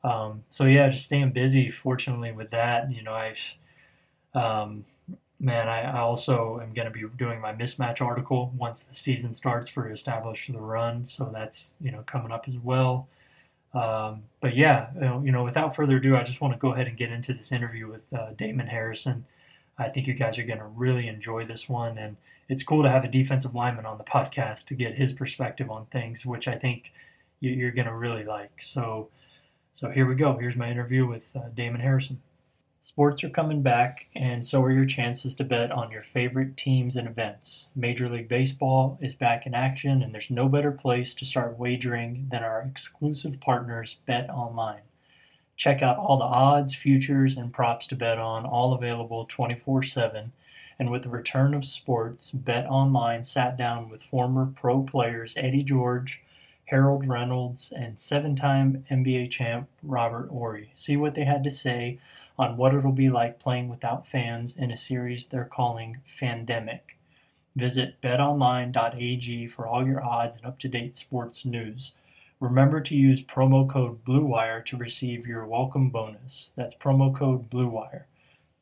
Um, 0.02 0.42
so 0.48 0.64
yeah, 0.64 0.88
just 0.88 1.04
staying 1.04 1.30
busy. 1.30 1.70
Fortunately, 1.70 2.32
with 2.32 2.50
that, 2.50 2.90
you 2.92 3.02
know, 3.02 3.12
I, 3.12 3.36
um, 4.34 4.84
man, 5.40 5.68
I, 5.68 5.82
I, 5.82 6.00
also 6.00 6.60
am 6.60 6.74
going 6.74 6.86
to 6.86 6.90
be 6.90 7.04
doing 7.16 7.40
my 7.40 7.54
mismatch 7.54 8.02
article 8.02 8.52
once 8.56 8.82
the 8.82 8.94
season 8.94 9.32
starts 9.32 9.68
for 9.68 9.90
Establish 9.90 10.46
the 10.48 10.58
Run. 10.58 11.04
So 11.04 11.30
that's 11.32 11.74
you 11.80 11.90
know 11.90 12.02
coming 12.04 12.32
up 12.32 12.46
as 12.48 12.56
well. 12.56 13.08
Um, 13.74 14.22
but 14.40 14.54
yeah, 14.54 14.88
you 15.22 15.32
know, 15.32 15.42
without 15.42 15.74
further 15.74 15.96
ado, 15.96 16.16
I 16.16 16.22
just 16.22 16.40
want 16.40 16.54
to 16.54 16.58
go 16.58 16.72
ahead 16.72 16.86
and 16.86 16.96
get 16.96 17.10
into 17.10 17.34
this 17.34 17.50
interview 17.50 17.90
with 17.90 18.02
uh, 18.12 18.30
Damon 18.36 18.68
Harrison. 18.68 19.26
I 19.76 19.88
think 19.88 20.06
you 20.06 20.14
guys 20.14 20.38
are 20.38 20.44
going 20.44 20.60
to 20.60 20.66
really 20.66 21.08
enjoy 21.08 21.44
this 21.44 21.68
one. 21.68 21.98
And 21.98 22.16
it's 22.48 22.62
cool 22.62 22.84
to 22.84 22.90
have 22.90 23.04
a 23.04 23.08
defensive 23.08 23.54
lineman 23.54 23.86
on 23.86 23.98
the 23.98 24.04
podcast 24.04 24.66
to 24.68 24.74
get 24.74 24.94
his 24.94 25.12
perspective 25.12 25.70
on 25.70 25.86
things, 25.86 26.24
which 26.24 26.46
I 26.46 26.54
think 26.54 26.92
you're 27.40 27.72
going 27.72 27.88
to 27.88 27.94
really 27.94 28.24
like. 28.24 28.62
So, 28.62 29.08
so 29.72 29.90
here 29.90 30.06
we 30.06 30.14
go. 30.14 30.36
Here's 30.36 30.56
my 30.56 30.70
interview 30.70 31.06
with 31.06 31.30
uh, 31.34 31.48
Damon 31.54 31.80
Harrison. 31.80 32.22
Sports 32.84 33.24
are 33.24 33.30
coming 33.30 33.62
back, 33.62 34.08
and 34.14 34.44
so 34.44 34.62
are 34.62 34.70
your 34.70 34.84
chances 34.84 35.34
to 35.36 35.42
bet 35.42 35.72
on 35.72 35.90
your 35.90 36.02
favorite 36.02 36.54
teams 36.54 36.96
and 36.96 37.08
events. 37.08 37.70
Major 37.74 38.10
League 38.10 38.28
Baseball 38.28 38.98
is 39.00 39.14
back 39.14 39.46
in 39.46 39.54
action, 39.54 40.02
and 40.02 40.12
there's 40.12 40.30
no 40.30 40.50
better 40.50 40.70
place 40.70 41.14
to 41.14 41.24
start 41.24 41.58
wagering 41.58 42.28
than 42.30 42.42
our 42.42 42.60
exclusive 42.60 43.40
partners, 43.40 44.00
Bet 44.04 44.28
Online. 44.28 44.82
Check 45.56 45.80
out 45.80 45.96
all 45.96 46.18
the 46.18 46.24
odds, 46.24 46.74
futures, 46.74 47.38
and 47.38 47.54
props 47.54 47.86
to 47.86 47.96
bet 47.96 48.18
on, 48.18 48.44
all 48.44 48.74
available 48.74 49.24
24 49.24 49.82
7. 49.82 50.32
And 50.78 50.90
with 50.90 51.04
the 51.04 51.08
return 51.08 51.54
of 51.54 51.64
sports, 51.64 52.32
Bet 52.32 52.66
Online 52.66 53.24
sat 53.24 53.56
down 53.56 53.88
with 53.88 54.02
former 54.02 54.44
pro 54.44 54.82
players 54.82 55.38
Eddie 55.38 55.62
George, 55.62 56.20
Harold 56.66 57.08
Reynolds, 57.08 57.72
and 57.72 57.98
seven 57.98 58.36
time 58.36 58.84
NBA 58.90 59.30
champ 59.30 59.70
Robert 59.82 60.28
Horry. 60.28 60.70
See 60.74 60.98
what 60.98 61.14
they 61.14 61.24
had 61.24 61.42
to 61.44 61.50
say 61.50 61.98
on 62.38 62.56
what 62.56 62.74
it'll 62.74 62.92
be 62.92 63.10
like 63.10 63.38
playing 63.38 63.68
without 63.68 64.06
fans 64.06 64.56
in 64.56 64.70
a 64.70 64.76
series 64.76 65.26
they're 65.26 65.44
calling 65.44 65.98
Fandemic. 66.20 66.80
Visit 67.54 68.00
betonline.ag 68.02 69.46
for 69.48 69.66
all 69.66 69.86
your 69.86 70.02
odds 70.02 70.36
and 70.36 70.44
up 70.44 70.58
to 70.58 70.68
date 70.68 70.96
sports 70.96 71.44
news. 71.44 71.94
Remember 72.40 72.80
to 72.80 72.96
use 72.96 73.22
promo 73.22 73.68
code 73.68 74.04
BLUEWIRE 74.04 74.64
to 74.66 74.76
receive 74.76 75.26
your 75.26 75.46
welcome 75.46 75.90
bonus. 75.90 76.52
That's 76.56 76.74
promo 76.74 77.14
code 77.14 77.48
BLUEWIRE. 77.48 78.06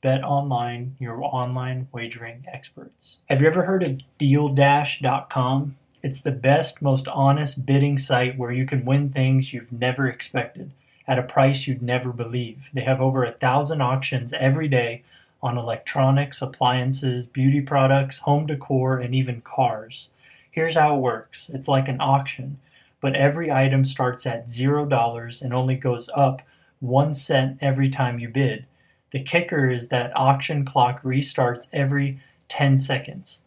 Bet 0.03 0.23
online, 0.23 0.97
your 0.99 1.23
online 1.23 1.89
wagering 1.93 2.45
experts. 2.53 3.19
Have 3.31 3.41
you 3.41 3.47
ever 3.47 3.65
heard 3.65 3.87
of 3.87 4.01
DealDash.com? 4.19 5.77
It's 6.03 6.21
the 6.21 6.33
best, 6.33 6.83
most 6.83 7.09
honest 7.09 7.65
bidding 7.65 7.97
site 7.97 8.37
where 8.37 8.51
you 8.53 8.67
can 8.67 8.85
win 8.85 9.11
things 9.11 9.55
you've 9.55 9.73
never 9.73 10.09
expected 10.09 10.73
at 11.13 11.19
a 11.19 11.23
price 11.23 11.67
you'd 11.67 11.83
never 11.83 12.11
believe. 12.11 12.71
They 12.73 12.81
have 12.81 13.03
over 13.03 13.23
a 13.23 13.33
thousand 13.33 13.83
auctions 13.83 14.33
every 14.33 14.67
day 14.67 15.03
on 15.43 15.59
electronics, 15.59 16.41
appliances, 16.41 17.27
beauty 17.27 17.61
products, 17.61 18.21
home 18.21 18.47
decor, 18.47 18.99
and 18.99 19.15
even 19.15 19.43
cars. 19.43 20.09
Here's 20.51 20.75
how 20.75 20.97
it 20.97 21.01
works 21.01 21.51
it's 21.51 21.69
like 21.69 21.87
an 21.89 22.01
auction, 22.01 22.59
but 23.03 23.15
every 23.15 23.51
item 23.51 23.85
starts 23.85 24.25
at 24.25 24.47
$0 24.47 25.43
and 25.43 25.53
only 25.53 25.75
goes 25.75 26.09
up 26.17 26.41
one 26.81 27.13
cent 27.13 27.59
every 27.61 27.91
time 27.91 28.19
you 28.19 28.31
bid. 28.31 28.65
The 29.13 29.23
kicker 29.23 29.69
is 29.69 29.89
that 29.89 30.17
auction 30.17 30.65
clock 30.65 31.03
restarts 31.03 31.69
every 31.75 32.21
10 32.49 32.79
seconds. 32.79 33.45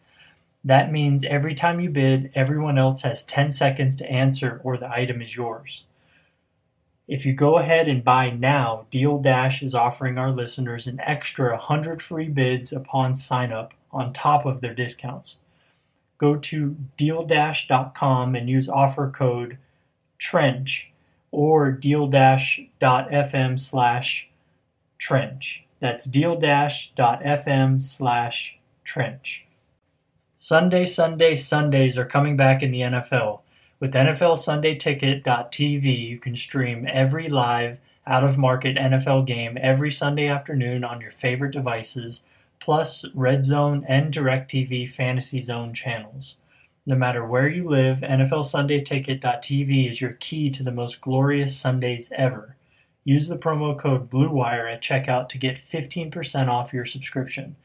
That 0.64 0.92
means 0.92 1.24
every 1.24 1.54
time 1.54 1.80
you 1.80 1.90
bid, 1.90 2.30
everyone 2.36 2.78
else 2.78 3.02
has 3.02 3.24
10 3.24 3.50
seconds 3.50 3.96
to 3.96 4.08
answer 4.08 4.60
or 4.62 4.76
the 4.76 4.88
item 4.88 5.20
is 5.20 5.34
yours. 5.34 5.82
If 7.08 7.24
you 7.24 7.32
go 7.32 7.58
ahead 7.58 7.88
and 7.88 8.02
buy 8.02 8.30
now, 8.30 8.86
Deal 8.90 9.18
Dash 9.18 9.62
is 9.62 9.74
offering 9.74 10.18
our 10.18 10.32
listeners 10.32 10.86
an 10.86 11.00
extra 11.00 11.50
100 11.52 12.02
free 12.02 12.28
bids 12.28 12.72
upon 12.72 13.14
sign 13.14 13.52
up 13.52 13.74
on 13.92 14.12
top 14.12 14.44
of 14.44 14.60
their 14.60 14.74
discounts. 14.74 15.38
Go 16.18 16.36
to 16.36 16.76
dealdash.com 16.98 18.34
and 18.34 18.48
use 18.48 18.68
offer 18.68 19.10
code 19.10 19.58
TRENCH 20.18 20.90
or 21.30 21.70
dealdash.fm 21.72 23.60
slash 23.60 24.28
trench. 24.98 25.64
That's 25.78 26.08
dealdash.fm 26.08 27.82
slash 27.82 28.58
trench. 28.82 29.46
Sunday, 30.38 30.84
Sunday, 30.84 31.36
Sundays 31.36 31.98
are 31.98 32.04
coming 32.04 32.36
back 32.36 32.62
in 32.62 32.70
the 32.70 32.80
NFL. 32.80 33.40
With 33.78 33.92
NFL 33.92 34.38
Sunday 34.38 34.74
Ticket.tv, 34.74 36.08
you 36.08 36.18
can 36.18 36.34
stream 36.34 36.88
every 36.90 37.28
live, 37.28 37.78
out 38.06 38.24
of 38.24 38.38
market 38.38 38.78
NFL 38.78 39.26
game 39.26 39.58
every 39.60 39.92
Sunday 39.92 40.28
afternoon 40.28 40.82
on 40.82 41.02
your 41.02 41.10
favorite 41.10 41.52
devices, 41.52 42.22
plus 42.58 43.04
Red 43.14 43.44
Zone 43.44 43.84
and 43.86 44.14
DirecTV 44.14 44.88
Fantasy 44.88 45.40
Zone 45.40 45.74
channels. 45.74 46.38
No 46.86 46.96
matter 46.96 47.22
where 47.26 47.48
you 47.48 47.68
live, 47.68 47.98
NFL 47.98 48.46
Sunday 48.46 48.78
Ticket.tv 48.78 49.90
is 49.90 50.00
your 50.00 50.16
key 50.20 50.48
to 50.50 50.62
the 50.62 50.72
most 50.72 51.02
glorious 51.02 51.54
Sundays 51.54 52.10
ever. 52.16 52.56
Use 53.04 53.28
the 53.28 53.36
promo 53.36 53.78
code 53.78 54.08
BLUEWIRE 54.08 54.72
at 54.72 54.82
checkout 54.82 55.28
to 55.28 55.36
get 55.36 55.60
15% 55.70 56.48
off 56.48 56.72
your 56.72 56.86
subscription. 56.86 57.56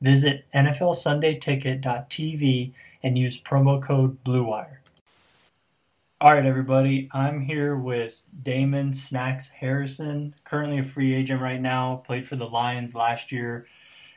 Visit 0.00 0.46
NFLSundayTicket.tv 0.54 2.72
and 3.02 3.18
use 3.18 3.38
promo 3.38 3.82
code 3.82 4.24
BLUEWIRE. 4.24 4.77
All 6.20 6.34
right, 6.34 6.44
everybody, 6.44 7.08
I'm 7.12 7.42
here 7.42 7.76
with 7.76 8.24
Damon 8.42 8.92
Snacks 8.92 9.50
Harrison, 9.50 10.34
currently 10.42 10.78
a 10.78 10.82
free 10.82 11.14
agent 11.14 11.40
right 11.40 11.60
now, 11.60 12.02
played 12.04 12.26
for 12.26 12.34
the 12.34 12.48
Lions 12.48 12.92
last 12.96 13.30
year, 13.30 13.68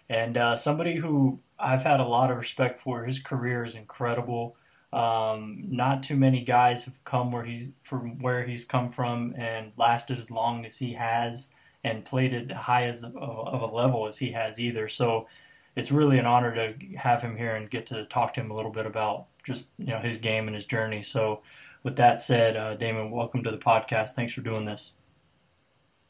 and 0.10 0.36
uh, 0.36 0.56
somebody 0.56 0.96
who 0.96 1.42
I've 1.60 1.84
had 1.84 2.00
a 2.00 2.08
lot 2.08 2.32
of 2.32 2.38
respect 2.38 2.82
for. 2.82 3.06
His 3.06 3.20
career 3.20 3.64
is 3.64 3.76
incredible. 3.76 4.56
Um, 4.92 5.64
not 5.70 6.02
too 6.02 6.16
many 6.16 6.42
guys 6.42 6.86
have 6.86 7.04
come 7.04 7.32
where 7.32 7.44
he's 7.44 7.74
from 7.84 8.18
where 8.18 8.48
he's 8.48 8.66
come 8.66 8.90
from 8.90 9.36
and 9.38 9.72
lasted 9.78 10.18
as 10.18 10.32
long 10.32 10.66
as 10.66 10.80
he 10.80 10.94
has 10.94 11.52
and 11.84 12.04
played 12.04 12.34
at 12.34 12.52
high 12.52 12.88
as 12.88 13.04
of, 13.04 13.16
of 13.16 13.62
a 13.62 13.76
level 13.76 14.08
as 14.08 14.18
he 14.18 14.32
has 14.32 14.60
either. 14.60 14.88
So 14.88 15.28
it's 15.76 15.92
really 15.92 16.18
an 16.18 16.26
honor 16.26 16.54
to 16.56 16.98
have 16.98 17.22
him 17.22 17.38
here 17.38 17.56
and 17.56 17.70
get 17.70 17.86
to 17.88 18.06
talk 18.06 18.34
to 18.34 18.42
him 18.42 18.50
a 18.50 18.56
little 18.56 18.72
bit 18.72 18.88
about 18.88 19.28
just 19.44 19.68
you 19.78 19.88
know 19.88 20.00
his 20.00 20.18
game 20.18 20.48
and 20.48 20.56
his 20.56 20.66
journey. 20.66 21.02
So, 21.02 21.42
with 21.84 21.96
that 21.98 22.22
said, 22.22 22.56
uh, 22.56 22.76
Damon, 22.76 23.12
welcome 23.12 23.44
to 23.44 23.52
the 23.52 23.58
podcast. 23.58 24.10
Thanks 24.10 24.34
for 24.34 24.42
doing 24.42 24.66
this. 24.66 24.94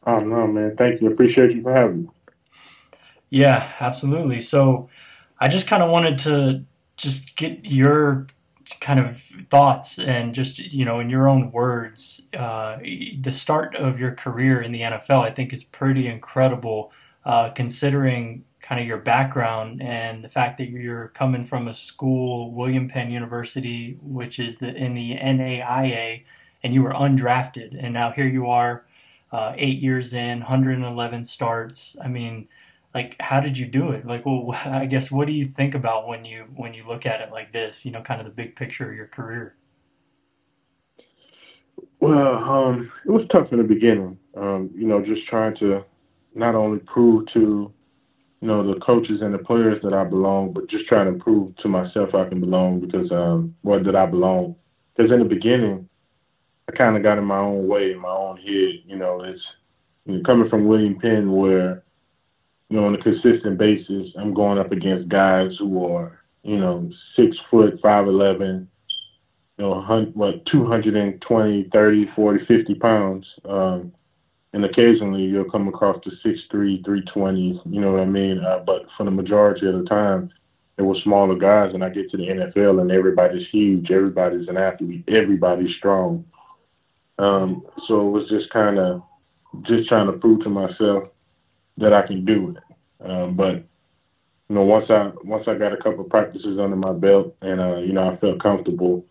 Oh 0.05 0.19
no, 0.19 0.47
man! 0.47 0.75
Thank 0.77 1.01
you. 1.01 1.11
Appreciate 1.11 1.51
you 1.51 1.61
for 1.61 1.73
having 1.73 2.03
me. 2.03 2.09
Yeah, 3.29 3.71
absolutely. 3.79 4.39
So, 4.39 4.89
I 5.39 5.47
just 5.47 5.67
kind 5.67 5.83
of 5.83 5.91
wanted 5.91 6.17
to 6.19 6.65
just 6.97 7.35
get 7.35 7.65
your 7.65 8.27
kind 8.79 8.99
of 8.99 9.21
thoughts 9.49 9.99
and 9.99 10.33
just 10.33 10.59
you 10.59 10.85
know 10.85 10.99
in 10.99 11.09
your 11.09 11.27
own 11.27 11.51
words 11.51 12.21
uh, 12.37 12.77
the 13.19 13.31
start 13.31 13.75
of 13.75 13.99
your 13.99 14.11
career 14.11 14.61
in 14.61 14.71
the 14.71 14.81
nfl 14.81 15.23
i 15.23 15.31
think 15.31 15.51
is 15.51 15.63
pretty 15.63 16.07
incredible 16.07 16.91
uh, 17.25 17.49
considering 17.49 18.45
kind 18.62 18.80
of 18.80 18.88
your 18.88 18.98
background 18.98 19.82
and 19.82 20.24
the 20.24 20.30
fact 20.30 20.58
that 20.58 20.70
you're 20.70 21.10
coming 21.10 21.44
from 21.44 21.68
a 21.68 21.74
school, 21.74 22.51
William 22.51 22.88
Penn 22.88 23.12
University, 23.12 23.98
which 24.01 24.39
is 24.39 24.60
the 24.60 24.74
in 24.74 24.94
the 24.94 25.15
NAIA, 25.15 26.24
and 26.63 26.74
you 26.74 26.84
were 26.84 26.94
undrafted, 26.94 27.75
and 27.80 27.94
now 27.94 28.12
here 28.12 28.27
you 28.27 28.48
are, 28.48 28.86
uh, 29.32 29.53
eight 29.58 29.80
years 29.80 30.13
in, 30.13 30.39
111 30.39 31.25
starts. 31.25 31.96
I 32.03 32.08
mean, 32.08 32.48
like, 32.94 33.15
how 33.20 33.39
did 33.39 33.58
you 33.58 33.65
do 33.65 33.91
it? 33.91 34.06
Like, 34.06 34.25
well, 34.25 34.51
I 34.65 34.86
guess 34.86 35.12
what 35.12 35.27
do 35.27 35.34
you 35.34 35.46
think 35.46 35.74
about 35.74 36.08
when 36.08 36.25
you 36.25 36.46
when 36.56 36.74
you 36.74 36.86
look 36.88 37.06
at 37.06 37.22
it 37.22 37.32
like 37.32 37.51
this? 37.51 37.86
You 37.86 37.91
know, 37.91 38.01
kind 38.01 38.20
of 38.20 38.25
the 38.25 38.34
big 38.34 38.56
picture 38.56 38.89
of 38.89 38.96
your 38.96 39.08
career. 39.08 39.56
Well, 42.00 42.36
um, 42.36 42.91
it 43.06 43.12
was 43.12 43.27
tough 43.32 43.51
in 43.51 43.60
the 43.60 43.63
beginning. 43.63 44.18
Um, 44.36 44.72
you 44.75 44.88
know, 44.88 45.03
just 45.03 45.27
trying 45.27 45.56
to 45.58 45.84
not 46.34 46.56
only 46.56 46.80
prove 46.80 47.27
to 47.34 47.72
you 48.41 48.48
know, 48.48 48.74
the 48.74 48.79
coaches 48.79 49.21
and 49.21 49.33
the 49.33 49.38
players 49.38 49.81
that 49.83 49.93
I 49.93 50.03
belong, 50.03 50.51
but 50.51 50.67
just 50.67 50.88
trying 50.88 51.13
to 51.13 51.24
prove 51.24 51.55
to 51.57 51.67
myself 51.67 52.15
I 52.15 52.27
can 52.27 52.39
belong 52.39 52.79
because, 52.79 53.12
um, 53.12 53.55
what 53.62 53.83
did 53.83 53.95
I 53.95 54.07
belong? 54.07 54.55
Because 54.95 55.12
in 55.12 55.19
the 55.19 55.25
beginning, 55.25 55.88
I 56.67 56.75
kind 56.75 56.98
of 56.98 57.03
got 57.03 57.19
in 57.19 57.24
my 57.24 57.38
own 57.38 57.67
way, 57.67 57.91
in 57.91 58.00
my 58.00 58.10
own 58.10 58.38
head. 58.38 58.81
You 58.86 58.98
know, 58.98 59.21
it's 59.24 59.41
you 60.05 60.17
know, 60.17 60.24
coming 60.24 60.50
from 60.50 60.67
William 60.67 60.98
Penn, 61.00 61.31
where, 61.31 61.83
you 62.69 62.77
know, 62.77 62.88
on 62.88 62.95
a 62.95 63.01
consistent 63.01 63.57
basis, 63.60 64.12
I'm 64.17 64.33
going 64.33 64.57
up 64.57 64.71
against 64.71 65.10
guys 65.10 65.51
who 65.60 65.86
are, 65.86 66.19
you 66.43 66.57
know, 66.57 66.89
six 67.15 67.38
foot, 67.51 67.79
five 67.81 68.07
eleven, 68.07 68.67
you 69.57 69.65
know, 69.65 69.81
what, 70.13 70.45
220, 70.48 71.69
30, 71.71 72.12
40, 72.15 72.45
50 72.45 72.75
pounds. 72.75 73.27
Um, 73.45 73.93
and 74.53 74.65
occasionally 74.65 75.24
you'll 75.24 75.50
come 75.50 75.67
across 75.67 75.98
the 76.03 76.12
six 76.24 76.39
three, 76.50 76.81
three 76.84 77.01
twenties. 77.13 77.58
You 77.65 77.81
know 77.81 77.91
what 77.91 78.01
I 78.01 78.05
mean? 78.05 78.39
Uh, 78.39 78.60
but 78.65 78.84
for 78.98 79.03
the 79.03 79.12
majority 79.12 79.67
of 79.67 79.75
the 79.81 79.86
time, 79.86 80.29
it 80.77 80.84
was 80.84 81.01
smaller 81.03 81.36
guys. 81.36 81.74
And 81.74 81.84
I 81.84 81.89
get 81.89 82.12
to 82.12 82.17
the 82.17 82.27
NFL, 82.27 82.81
and 82.81 82.91
everybody's 82.91 83.48
huge. 83.51 83.91
Everybody's 83.91 84.48
an 84.48 84.58
athlete. 84.58 85.05
Everybody's 85.08 85.75
strong. 85.77 86.25
Um, 87.17 87.63
so 87.88 88.08
it 88.08 88.12
was 88.12 88.29
just 88.29 88.50
kind 88.51 88.79
of 88.79 89.03
just 89.63 89.88
trying 89.88 90.08
to 90.08 90.13
prove 90.13 90.43
to 90.43 90.50
myself 90.50 91.10
that 91.77 91.93
I 91.93 92.05
can 92.05 92.25
do 92.25 92.55
it. 92.55 93.08
Um, 93.10 93.36
but 93.36 93.63
you 94.50 94.55
know, 94.55 94.63
once 94.63 94.89
I 94.89 95.12
once 95.24 95.46
I 95.48 95.55
got 95.55 95.74
a 95.74 95.77
couple 95.77 96.01
of 96.01 96.10
practices 96.10 96.60
under 96.60 96.75
my 96.75 96.91
belt, 96.91 97.36
and 97.41 97.62
uh, 97.62 97.77
you 97.77 97.93
know, 97.93 98.10
I 98.10 98.17
felt 98.17 98.41
comfortable. 98.41 99.05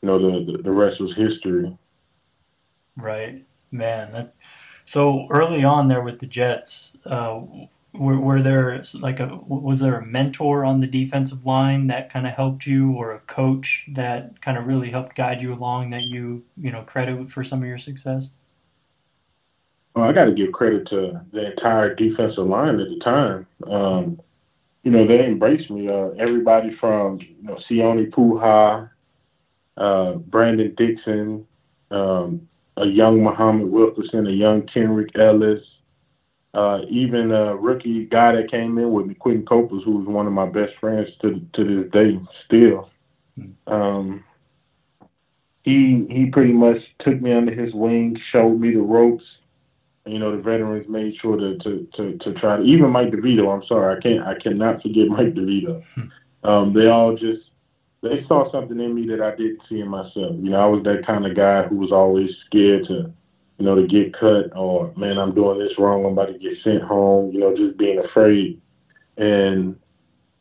You 0.00 0.06
know, 0.08 0.18
the 0.18 0.52
the, 0.52 0.62
the 0.62 0.70
rest 0.70 1.00
was 1.00 1.14
history. 1.16 1.76
Right, 2.96 3.44
man. 3.70 4.10
That's 4.12 4.38
so 4.86 5.26
early 5.30 5.64
on 5.64 5.88
there 5.88 6.00
with 6.00 6.20
the 6.20 6.26
Jets, 6.26 6.96
uh, 7.04 7.40
were, 7.92 8.18
were, 8.18 8.40
there 8.40 8.80
like 9.00 9.18
a 9.20 9.40
was 9.46 9.80
there 9.80 9.98
a 9.98 10.06
mentor 10.06 10.64
on 10.64 10.80
the 10.80 10.86
defensive 10.86 11.44
line 11.44 11.88
that 11.88 12.08
kind 12.08 12.26
of 12.26 12.34
helped 12.34 12.66
you, 12.66 12.92
or 12.92 13.12
a 13.12 13.20
coach 13.20 13.88
that 13.92 14.40
kind 14.40 14.56
of 14.56 14.66
really 14.66 14.90
helped 14.90 15.16
guide 15.16 15.42
you 15.42 15.52
along 15.52 15.90
that 15.90 16.02
you 16.02 16.44
you 16.56 16.70
know 16.70 16.82
credit 16.82 17.30
for 17.30 17.42
some 17.42 17.62
of 17.62 17.68
your 17.68 17.78
success? 17.78 18.32
Well, 19.94 20.04
I 20.04 20.12
got 20.12 20.26
to 20.26 20.32
give 20.32 20.52
credit 20.52 20.86
to 20.90 21.20
the 21.32 21.50
entire 21.52 21.94
defensive 21.94 22.46
line 22.46 22.78
at 22.80 22.88
the 22.88 23.00
time. 23.02 23.46
Um, 23.66 24.20
you 24.82 24.90
know, 24.92 25.06
they 25.06 25.24
embraced 25.24 25.70
me. 25.70 25.88
Uh, 25.88 26.10
everybody 26.18 26.76
from 26.78 27.18
you 27.20 27.42
know 27.42 27.58
Sione 27.68 28.10
Pouha, 28.10 28.90
uh, 29.76 30.12
Brandon 30.12 30.74
Dixon, 30.76 31.46
um, 31.90 32.46
a 32.76 32.86
young 32.86 33.22
Muhammad 33.22 33.70
Wilkerson, 33.70 34.26
a 34.26 34.30
young 34.30 34.62
Kenrick 34.62 35.16
Ellis, 35.18 35.62
uh, 36.54 36.80
even 36.88 37.32
a 37.32 37.54
rookie 37.54 38.06
guy 38.06 38.32
that 38.32 38.50
came 38.50 38.78
in 38.78 38.90
with 38.92 39.06
me, 39.06 39.14
Quinton 39.14 39.44
Coples, 39.46 39.84
who 39.84 39.98
was 39.98 40.06
one 40.06 40.26
of 40.26 40.32
my 40.32 40.46
best 40.46 40.72
friends 40.80 41.08
to 41.20 41.40
to 41.54 41.82
this 41.82 41.92
day 41.92 42.18
still. 42.46 42.90
Um, 43.66 44.24
he 45.62 46.06
he 46.08 46.30
pretty 46.32 46.52
much 46.52 46.78
took 47.00 47.20
me 47.20 47.32
under 47.32 47.52
his 47.52 47.74
wing, 47.74 48.16
showed 48.32 48.58
me 48.58 48.72
the 48.72 48.80
ropes. 48.80 49.24
You 50.06 50.18
know, 50.18 50.34
the 50.34 50.42
veterans 50.42 50.88
made 50.88 51.14
sure 51.20 51.36
to 51.36 51.58
to 51.58 51.88
to, 51.96 52.18
to 52.18 52.32
try 52.34 52.56
to 52.56 52.62
even 52.62 52.90
Mike 52.90 53.10
DeVito. 53.10 53.52
I'm 53.52 53.66
sorry, 53.66 53.96
I 53.96 54.00
can't 54.00 54.26
I 54.26 54.38
cannot 54.38 54.80
forget 54.80 55.08
Mike 55.08 55.34
DeVito. 55.34 55.82
Um, 56.44 56.72
they 56.72 56.86
all 56.86 57.16
just 57.16 57.45
they 58.08 58.24
saw 58.26 58.50
something 58.50 58.78
in 58.78 58.94
me 58.94 59.06
that 59.08 59.20
I 59.20 59.30
didn't 59.36 59.60
see 59.68 59.80
in 59.80 59.88
myself. 59.88 60.36
You 60.40 60.50
know, 60.50 60.60
I 60.60 60.66
was 60.66 60.82
that 60.84 61.06
kind 61.06 61.26
of 61.26 61.36
guy 61.36 61.62
who 61.64 61.76
was 61.76 61.92
always 61.92 62.30
scared 62.46 62.86
to, 62.88 63.12
you 63.58 63.64
know, 63.64 63.74
to 63.74 63.86
get 63.86 64.12
cut 64.12 64.56
or 64.56 64.92
man, 64.96 65.18
I'm 65.18 65.34
doing 65.34 65.58
this 65.58 65.78
wrong. 65.78 66.04
I'm 66.04 66.12
about 66.12 66.32
to 66.32 66.38
get 66.38 66.58
sent 66.62 66.82
home. 66.82 67.32
You 67.32 67.40
know, 67.40 67.56
just 67.56 67.78
being 67.78 67.98
afraid. 67.98 68.60
And 69.16 69.78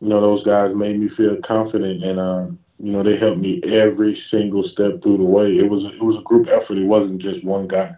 you 0.01 0.09
know, 0.09 0.21
those 0.21 0.43
guys 0.43 0.75
made 0.75 0.99
me 0.99 1.09
feel 1.15 1.37
confident, 1.47 2.03
and 2.03 2.19
um, 2.19 2.59
You 2.77 2.91
know, 2.91 3.03
they 3.03 3.17
helped 3.17 3.39
me 3.39 3.61
every 3.63 4.21
single 4.29 4.67
step 4.67 5.01
through 5.01 5.17
the 5.17 5.23
way. 5.23 5.47
It 5.57 5.69
was 5.69 5.83
it 5.85 6.03
was 6.03 6.17
a 6.19 6.23
group 6.23 6.47
effort. 6.47 6.77
It 6.77 6.85
wasn't 6.85 7.21
just 7.21 7.43
one 7.43 7.67
guy. 7.67 7.95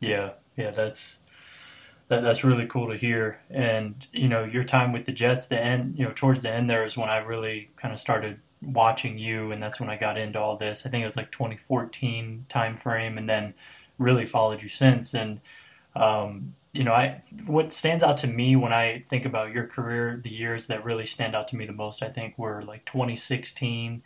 Yeah, 0.00 0.32
yeah, 0.56 0.70
that's 0.70 1.20
that, 2.08 2.22
that's 2.22 2.44
really 2.44 2.66
cool 2.66 2.88
to 2.90 2.96
hear. 2.96 3.40
And 3.50 4.06
you 4.12 4.28
know, 4.28 4.44
your 4.44 4.64
time 4.64 4.92
with 4.92 5.04
the 5.04 5.12
Jets, 5.12 5.46
the 5.46 5.58
end, 5.58 5.98
you 5.98 6.04
know, 6.04 6.12
towards 6.14 6.42
the 6.42 6.50
end 6.50 6.68
there 6.68 6.84
is 6.84 6.96
when 6.96 7.08
I 7.08 7.18
really 7.18 7.70
kind 7.76 7.92
of 7.92 8.00
started 8.00 8.40
watching 8.62 9.18
you, 9.18 9.50
and 9.52 9.62
that's 9.62 9.80
when 9.80 9.90
I 9.90 9.96
got 9.96 10.18
into 10.18 10.40
all 10.40 10.56
this. 10.56 10.86
I 10.86 10.90
think 10.90 11.02
it 11.02 11.06
was 11.06 11.16
like 11.16 11.30
2014 11.30 12.46
time 12.48 12.76
frame, 12.76 13.18
and 13.18 13.28
then 13.28 13.54
really 13.98 14.26
followed 14.26 14.62
you 14.62 14.68
since. 14.68 15.14
And 15.14 15.40
um, 15.96 16.54
you 16.72 16.84
know, 16.84 16.92
I 16.92 17.22
what 17.46 17.72
stands 17.72 18.02
out 18.02 18.16
to 18.18 18.26
me 18.26 18.56
when 18.56 18.72
I 18.72 19.04
think 19.08 19.24
about 19.24 19.52
your 19.52 19.66
career, 19.66 20.20
the 20.22 20.30
years 20.30 20.66
that 20.66 20.84
really 20.84 21.06
stand 21.06 21.34
out 21.34 21.48
to 21.48 21.56
me 21.56 21.66
the 21.66 21.72
most, 21.72 22.02
I 22.02 22.08
think, 22.08 22.36
were 22.38 22.62
like 22.62 22.84
2016 22.84 24.02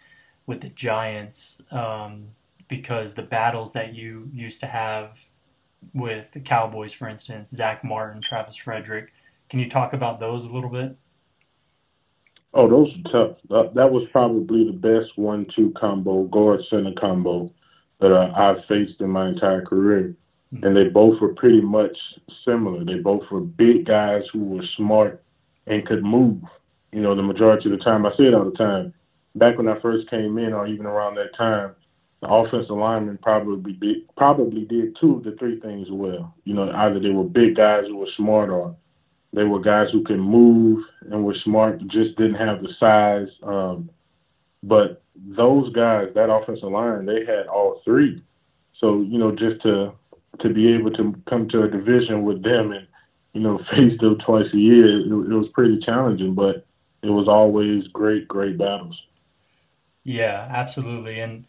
with 0.47 0.61
the 0.61 0.69
Giants, 0.69 1.61
um, 1.71 2.29
because 2.69 3.15
the 3.15 3.23
battles 3.23 3.73
that 3.73 3.95
you 3.95 4.31
used 4.33 4.61
to 4.61 4.67
have 4.67 5.29
with 5.95 6.33
the 6.33 6.41
Cowboys, 6.41 6.93
for 6.93 7.09
instance, 7.09 7.51
Zack 7.51 7.85
Martin, 7.85 8.21
Travis 8.21 8.57
Frederick. 8.57 9.13
Can 9.49 9.61
you 9.61 9.69
talk 9.69 9.93
about 9.93 10.19
those 10.19 10.45
a 10.45 10.49
little 10.49 10.71
bit? 10.71 10.97
Oh, 12.55 12.69
those 12.69 12.91
are 12.91 13.13
tough. 13.13 13.37
That, 13.49 13.75
that 13.75 13.91
was 13.91 14.09
probably 14.11 14.65
the 14.65 14.73
best 14.73 15.17
one-two 15.17 15.75
combo, 15.79 16.25
guard 16.25 16.61
center 16.71 16.93
combo 16.99 17.53
that 18.01 18.13
uh, 18.13 18.33
I've 18.35 18.65
faced 18.67 19.01
in 19.01 19.11
my 19.11 19.29
entire 19.29 19.65
career 19.65 20.15
and 20.63 20.77
they 20.77 20.85
both 20.85 21.21
were 21.21 21.35
pretty 21.35 21.61
much 21.61 21.97
similar. 22.45 22.85
They 22.85 22.99
both 22.99 23.31
were 23.31 23.41
big 23.41 23.87
guys 23.87 24.23
who 24.33 24.45
were 24.45 24.65
smart 24.77 25.23
and 25.67 25.87
could 25.87 26.03
move. 26.03 26.43
You 26.93 27.03
know, 27.03 27.15
the 27.15 27.23
majority 27.23 27.71
of 27.71 27.79
the 27.79 27.85
time, 27.85 28.07
I 28.07 28.11
say 28.17 28.25
it 28.25 28.35
all 28.35 28.51
the 28.51 28.57
time. 28.57 28.95
Back 29.35 29.59
when 29.59 29.69
I 29.69 29.79
first 29.81 30.09
came 30.09 30.39
in, 30.39 30.53
or 30.53 30.67
even 30.67 30.87
around 30.87 31.17
that 31.17 31.37
time, 31.37 31.75
the 32.21 32.29
offensive 32.29 32.77
linemen 32.77 33.19
probably 33.23 33.73
did, 33.73 34.15
probably 34.17 34.65
did 34.65 34.97
two 35.01 35.17
of 35.17 35.25
the 35.25 35.37
three 35.39 35.61
things 35.61 35.89
well. 35.91 36.35
You 36.45 36.55
know, 36.55 36.71
either 36.71 36.99
they 36.99 37.11
were 37.11 37.25
big 37.25 37.57
guys 37.57 37.85
who 37.87 37.97
were 37.97 38.09
smart, 38.17 38.51
or 38.51 38.75
they 39.33 39.45
were 39.45 39.61
guys 39.61 39.89
who 39.93 40.03
can 40.03 40.19
move 40.19 40.85
and 41.11 41.25
were 41.25 41.37
smart, 41.45 41.81
just 41.87 42.17
didn't 42.17 42.39
have 42.39 42.63
the 42.63 42.71
size. 42.81 43.29
Um, 43.43 43.91
but 44.63 45.03
those 45.15 45.73
guys, 45.73 46.09
that 46.15 46.31
offensive 46.31 46.71
line, 46.71 47.07
they 47.07 47.25
had 47.25 47.47
all 47.47 47.81
three. 47.85 48.23
So 48.81 49.01
you 49.01 49.19
know, 49.19 49.33
just 49.33 49.63
to 49.63 49.93
to 50.41 50.49
be 50.49 50.73
able 50.73 50.91
to 50.93 51.15
come 51.29 51.49
to 51.49 51.63
a 51.65 51.71
division 51.71 52.23
with 52.23 52.43
them 52.43 52.73
and 52.73 52.87
you 53.33 53.41
know 53.41 53.59
face 53.71 53.99
them 54.01 54.19
twice 54.25 54.47
a 54.53 54.59
year, 54.59 55.01
it, 55.01 55.07
it 55.07 55.35
was 55.35 55.49
pretty 55.55 55.79
challenging, 55.85 56.35
but 56.35 56.67
it 57.03 57.11
was 57.11 57.29
always 57.29 57.87
great, 57.89 58.27
great 58.27 58.59
battles. 58.59 59.01
Yeah, 60.03 60.49
absolutely, 60.51 61.21
and 61.21 61.45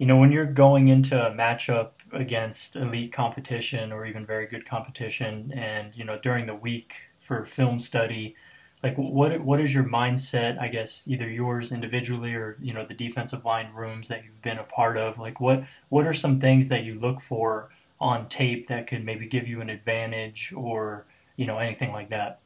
you 0.00 0.06
know 0.06 0.16
when 0.16 0.32
you're 0.32 0.46
going 0.46 0.88
into 0.88 1.14
a 1.14 1.30
matchup 1.30 1.90
against 2.12 2.74
elite 2.74 3.12
competition 3.12 3.92
or 3.92 4.06
even 4.06 4.26
very 4.26 4.46
good 4.46 4.64
competition, 4.64 5.52
and 5.54 5.94
you 5.94 6.04
know 6.04 6.18
during 6.18 6.46
the 6.46 6.54
week 6.54 6.94
for 7.20 7.44
film 7.44 7.78
study 7.78 8.34
like 8.82 8.96
what 8.96 9.40
what 9.42 9.60
is 9.60 9.74
your 9.74 9.84
mindset 9.84 10.58
i 10.58 10.66
guess 10.66 11.06
either 11.06 11.28
yours 11.28 11.70
individually 11.70 12.34
or 12.34 12.56
you 12.60 12.72
know 12.72 12.84
the 12.84 12.94
defensive 12.94 13.44
line 13.44 13.70
rooms 13.74 14.08
that 14.08 14.24
you've 14.24 14.40
been 14.42 14.58
a 14.58 14.64
part 14.64 14.96
of 14.96 15.18
like 15.18 15.38
what 15.38 15.62
what 15.90 16.06
are 16.06 16.14
some 16.14 16.40
things 16.40 16.68
that 16.70 16.82
you 16.82 16.94
look 16.94 17.20
for 17.20 17.68
on 18.00 18.28
tape 18.28 18.68
that 18.68 18.86
could 18.86 19.04
maybe 19.04 19.26
give 19.26 19.46
you 19.46 19.60
an 19.60 19.68
advantage 19.68 20.52
or 20.56 21.06
you 21.36 21.46
know 21.46 21.58
anything 21.58 21.92
like 21.92 22.10
that? 22.10 22.40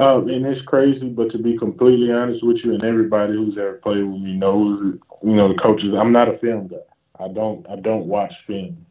Uh, 0.00 0.18
and 0.22 0.44
it's 0.44 0.64
crazy, 0.66 1.08
but 1.08 1.30
to 1.30 1.38
be 1.38 1.56
completely 1.56 2.10
honest 2.10 2.44
with 2.44 2.58
you, 2.64 2.74
and 2.74 2.82
everybody 2.82 3.32
who's 3.32 3.56
ever 3.56 3.74
played 3.74 4.02
with 4.02 4.20
me 4.20 4.32
knows, 4.32 4.98
you 5.22 5.34
know, 5.34 5.48
the 5.48 5.60
coaches. 5.60 5.94
I'm 5.96 6.10
not 6.10 6.28
a 6.28 6.38
film 6.38 6.66
guy. 6.66 6.76
I 7.20 7.28
don't. 7.28 7.64
I 7.70 7.76
don't 7.76 8.06
watch 8.06 8.32
film. 8.46 8.84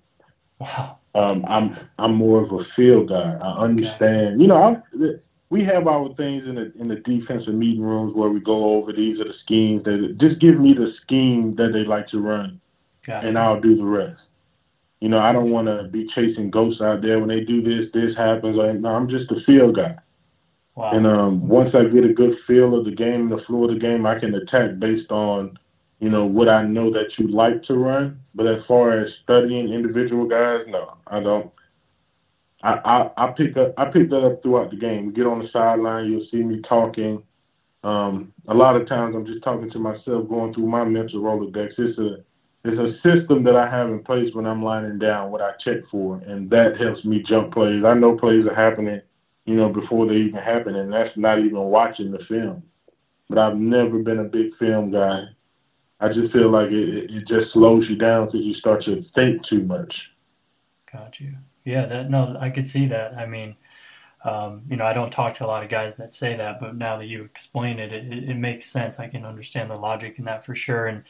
Wow. 0.59 0.99
Um, 1.13 1.43
I'm. 1.47 1.77
I'm 1.99 2.15
more 2.15 2.41
of 2.41 2.53
a 2.53 2.63
feel 2.75 3.05
guy. 3.05 3.37
I 3.41 3.63
understand. 3.63 4.35
Okay. 4.35 4.41
You 4.41 4.47
know, 4.47 4.81
I, 4.95 5.19
we 5.49 5.65
have 5.65 5.87
our 5.87 6.07
things 6.15 6.47
in 6.47 6.55
the 6.55 6.71
in 6.79 6.87
the 6.87 6.95
defensive 6.95 7.53
meeting 7.53 7.83
rooms 7.83 8.15
where 8.15 8.29
we 8.29 8.39
go 8.39 8.75
over 8.75 8.93
these 8.93 9.19
are 9.19 9.25
the 9.25 9.35
schemes 9.43 9.83
that 9.83 10.17
just 10.21 10.39
give 10.39 10.57
me 10.57 10.73
the 10.73 10.93
scheme 11.03 11.53
that 11.57 11.71
they 11.73 11.83
like 11.83 12.07
to 12.07 12.19
run, 12.19 12.61
gotcha. 13.05 13.27
and 13.27 13.37
I'll 13.37 13.59
do 13.59 13.75
the 13.75 13.83
rest. 13.83 14.21
You 15.01 15.09
know, 15.09 15.19
I 15.19 15.33
don't 15.33 15.51
want 15.51 15.67
to 15.67 15.83
be 15.91 16.07
chasing 16.15 16.49
ghosts 16.49 16.81
out 16.81 17.01
there 17.01 17.19
when 17.19 17.27
they 17.27 17.41
do 17.41 17.61
this, 17.61 17.91
this 17.93 18.15
happens. 18.15 18.55
Like, 18.55 18.79
no, 18.79 18.87
I'm 18.87 19.09
just 19.09 19.29
a 19.31 19.41
feel 19.45 19.73
guy. 19.73 19.97
Wow. 20.75 20.91
And 20.91 21.05
um, 21.05 21.47
once 21.47 21.75
I 21.75 21.83
get 21.83 22.03
a 22.03 22.13
good 22.13 22.35
feel 22.47 22.77
of 22.77 22.85
the 22.85 22.91
game, 22.91 23.29
the 23.29 23.43
flow 23.45 23.65
of 23.65 23.73
the 23.73 23.79
game, 23.79 24.05
I 24.05 24.19
can 24.19 24.33
attack 24.33 24.79
based 24.79 25.11
on, 25.11 25.57
you 25.99 26.09
know, 26.09 26.25
what 26.25 26.49
I 26.49 26.63
know 26.63 26.91
that 26.91 27.11
you 27.17 27.27
like 27.27 27.63
to 27.65 27.75
run. 27.75 28.19
But 28.33 28.47
as 28.47 28.63
far 28.67 28.99
as 28.99 29.11
studying 29.23 29.71
individual 29.71 30.27
guys, 30.27 30.65
no, 30.67 30.97
I 31.07 31.19
don't. 31.19 31.51
I, 32.63 32.79
I, 32.85 33.25
I 33.25 33.31
pick 33.31 33.57
up 33.57 33.73
I 33.77 33.85
pick 33.85 34.09
that 34.09 34.25
up 34.25 34.41
throughout 34.41 34.71
the 34.71 34.77
game. 34.77 35.07
We 35.07 35.13
get 35.13 35.27
on 35.27 35.39
the 35.39 35.49
sideline, 35.51 36.09
you'll 36.09 36.27
see 36.31 36.37
me 36.37 36.61
talking. 36.67 37.21
Um, 37.83 38.33
a 38.47 38.53
lot 38.53 38.77
of 38.77 38.87
times 38.87 39.15
I'm 39.15 39.25
just 39.25 39.43
talking 39.43 39.69
to 39.71 39.79
myself, 39.79 40.29
going 40.29 40.53
through 40.53 40.67
my 40.67 40.85
mental 40.85 41.19
Rolodex. 41.21 41.73
It's 41.77 41.99
a 41.99 42.23
it's 42.65 42.79
a 42.79 42.95
system 43.03 43.43
that 43.43 43.57
I 43.57 43.69
have 43.69 43.89
in 43.89 44.01
place 44.03 44.33
when 44.33 44.45
I'm 44.45 44.63
lining 44.63 44.97
down 44.97 45.31
what 45.31 45.41
I 45.41 45.51
check 45.63 45.79
for, 45.91 46.17
and 46.19 46.49
that 46.49 46.79
helps 46.79 47.03
me 47.03 47.21
jump 47.27 47.53
plays. 47.53 47.83
I 47.83 47.93
know 47.93 48.17
plays 48.17 48.45
are 48.45 48.55
happening, 48.55 49.01
you 49.45 49.55
know, 49.55 49.69
before 49.69 50.07
they 50.07 50.15
even 50.15 50.39
happen, 50.39 50.75
and 50.75 50.91
that's 50.91 51.15
not 51.17 51.39
even 51.39 51.59
watching 51.59 52.11
the 52.11 52.23
film. 52.29 52.63
But 53.29 53.37
I've 53.37 53.57
never 53.57 53.99
been 53.99 54.19
a 54.19 54.25
big 54.25 54.55
film 54.57 54.91
guy. 54.91 55.23
I 55.99 56.09
just 56.09 56.33
feel 56.33 56.49
like 56.51 56.67
it, 56.67 57.09
it 57.11 57.27
just 57.27 57.53
slows 57.53 57.85
you 57.89 57.95
down 57.95 58.25
because 58.25 58.41
you 58.41 58.53
start 58.55 58.83
to 58.85 59.03
think 59.15 59.45
too 59.47 59.61
much. 59.61 59.93
Got 60.91 61.19
you. 61.19 61.35
Yeah, 61.65 61.85
that 61.85 62.09
no, 62.09 62.37
I 62.39 62.49
could 62.49 62.67
see 62.67 62.87
that. 62.87 63.17
I 63.17 63.25
mean, 63.25 63.55
um, 64.23 64.63
you 64.69 64.77
know, 64.77 64.85
I 64.85 64.93
don't 64.93 65.11
talk 65.11 65.35
to 65.35 65.45
a 65.45 65.47
lot 65.47 65.63
of 65.63 65.69
guys 65.69 65.95
that 65.95 66.11
say 66.11 66.35
that, 66.35 66.59
but 66.59 66.75
now 66.75 66.97
that 66.97 67.05
you 67.05 67.23
explain 67.23 67.79
it, 67.79 67.91
it, 67.91 68.29
it 68.29 68.37
makes 68.37 68.65
sense. 68.65 68.99
I 68.99 69.07
can 69.07 69.25
understand 69.25 69.69
the 69.69 69.75
logic 69.75 70.19
in 70.19 70.25
that 70.25 70.45
for 70.45 70.55
sure. 70.55 70.87
And 70.87 71.03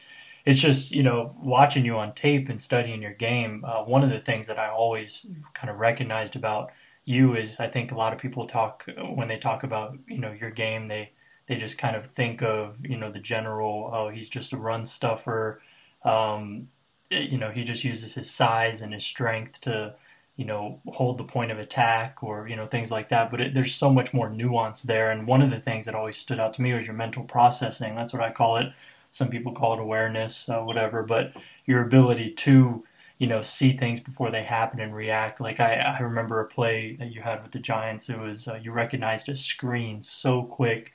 it's 0.44 0.60
just 0.60 0.92
you 0.92 1.02
know 1.02 1.34
watching 1.40 1.84
you 1.84 1.96
on 1.96 2.14
tape 2.14 2.48
and 2.48 2.60
studying 2.60 3.02
your 3.02 3.14
game. 3.14 3.64
Uh, 3.66 3.82
one 3.82 4.02
of 4.02 4.10
the 4.10 4.20
things 4.20 4.46
that 4.46 4.58
I 4.58 4.68
always 4.68 5.26
kind 5.54 5.70
of 5.70 5.78
recognized 5.78 6.36
about 6.36 6.70
you 7.04 7.36
is 7.36 7.60
I 7.60 7.68
think 7.68 7.92
a 7.92 7.96
lot 7.96 8.12
of 8.12 8.18
people 8.18 8.46
talk 8.46 8.88
when 9.14 9.28
they 9.28 9.38
talk 9.38 9.62
about 9.62 9.98
you 10.06 10.18
know 10.18 10.32
your 10.32 10.50
game 10.50 10.86
they 10.86 11.12
they 11.48 11.56
just 11.56 11.78
kind 11.78 11.96
of 11.96 12.06
think 12.06 12.42
of 12.42 12.84
you 12.84 12.96
know 12.96 13.10
the 13.10 13.18
general 13.18 13.90
oh 13.92 14.08
he's 14.08 14.28
just 14.28 14.52
a 14.52 14.56
run 14.56 14.84
stuffer. 14.86 15.60
Um, 16.04 16.68
you 17.10 17.38
know 17.38 17.50
he 17.50 17.64
just 17.64 17.84
uses 17.84 18.14
his 18.14 18.30
size 18.30 18.82
and 18.82 18.92
his 18.92 19.04
strength 19.04 19.60
to 19.62 19.94
you 20.36 20.44
know 20.44 20.80
hold 20.88 21.18
the 21.18 21.24
point 21.24 21.50
of 21.52 21.58
attack 21.58 22.22
or 22.22 22.48
you 22.48 22.56
know 22.56 22.66
things 22.66 22.90
like 22.90 23.08
that. 23.10 23.30
But 23.30 23.40
it, 23.40 23.54
there's 23.54 23.74
so 23.74 23.90
much 23.90 24.12
more 24.12 24.28
nuance 24.30 24.82
there. 24.82 25.10
And 25.10 25.26
one 25.26 25.42
of 25.42 25.50
the 25.50 25.60
things 25.60 25.86
that 25.86 25.94
always 25.94 26.16
stood 26.16 26.40
out 26.40 26.54
to 26.54 26.62
me 26.62 26.72
was 26.72 26.86
your 26.86 26.96
mental 26.96 27.24
processing. 27.24 27.94
That's 27.94 28.12
what 28.12 28.22
I 28.22 28.30
call 28.32 28.56
it. 28.56 28.72
Some 29.10 29.28
people 29.28 29.52
call 29.52 29.74
it 29.74 29.80
awareness, 29.80 30.48
uh, 30.48 30.60
whatever. 30.60 31.02
But 31.04 31.32
your 31.66 31.82
ability 31.82 32.30
to, 32.32 32.84
you 33.18 33.26
know, 33.26 33.42
see 33.42 33.76
things 33.76 34.00
before 34.00 34.30
they 34.30 34.42
happen 34.42 34.80
and 34.80 34.94
react. 34.94 35.40
Like 35.40 35.60
I, 35.60 35.74
I 35.74 35.98
remember 36.00 36.40
a 36.40 36.46
play 36.46 36.96
that 36.98 37.12
you 37.12 37.22
had 37.22 37.42
with 37.42 37.52
the 37.52 37.58
Giants. 37.60 38.08
It 38.08 38.18
was 38.18 38.48
uh, 38.48 38.58
you 38.62 38.72
recognized 38.72 39.28
a 39.28 39.34
screen 39.34 40.02
so 40.02 40.42
quick, 40.42 40.92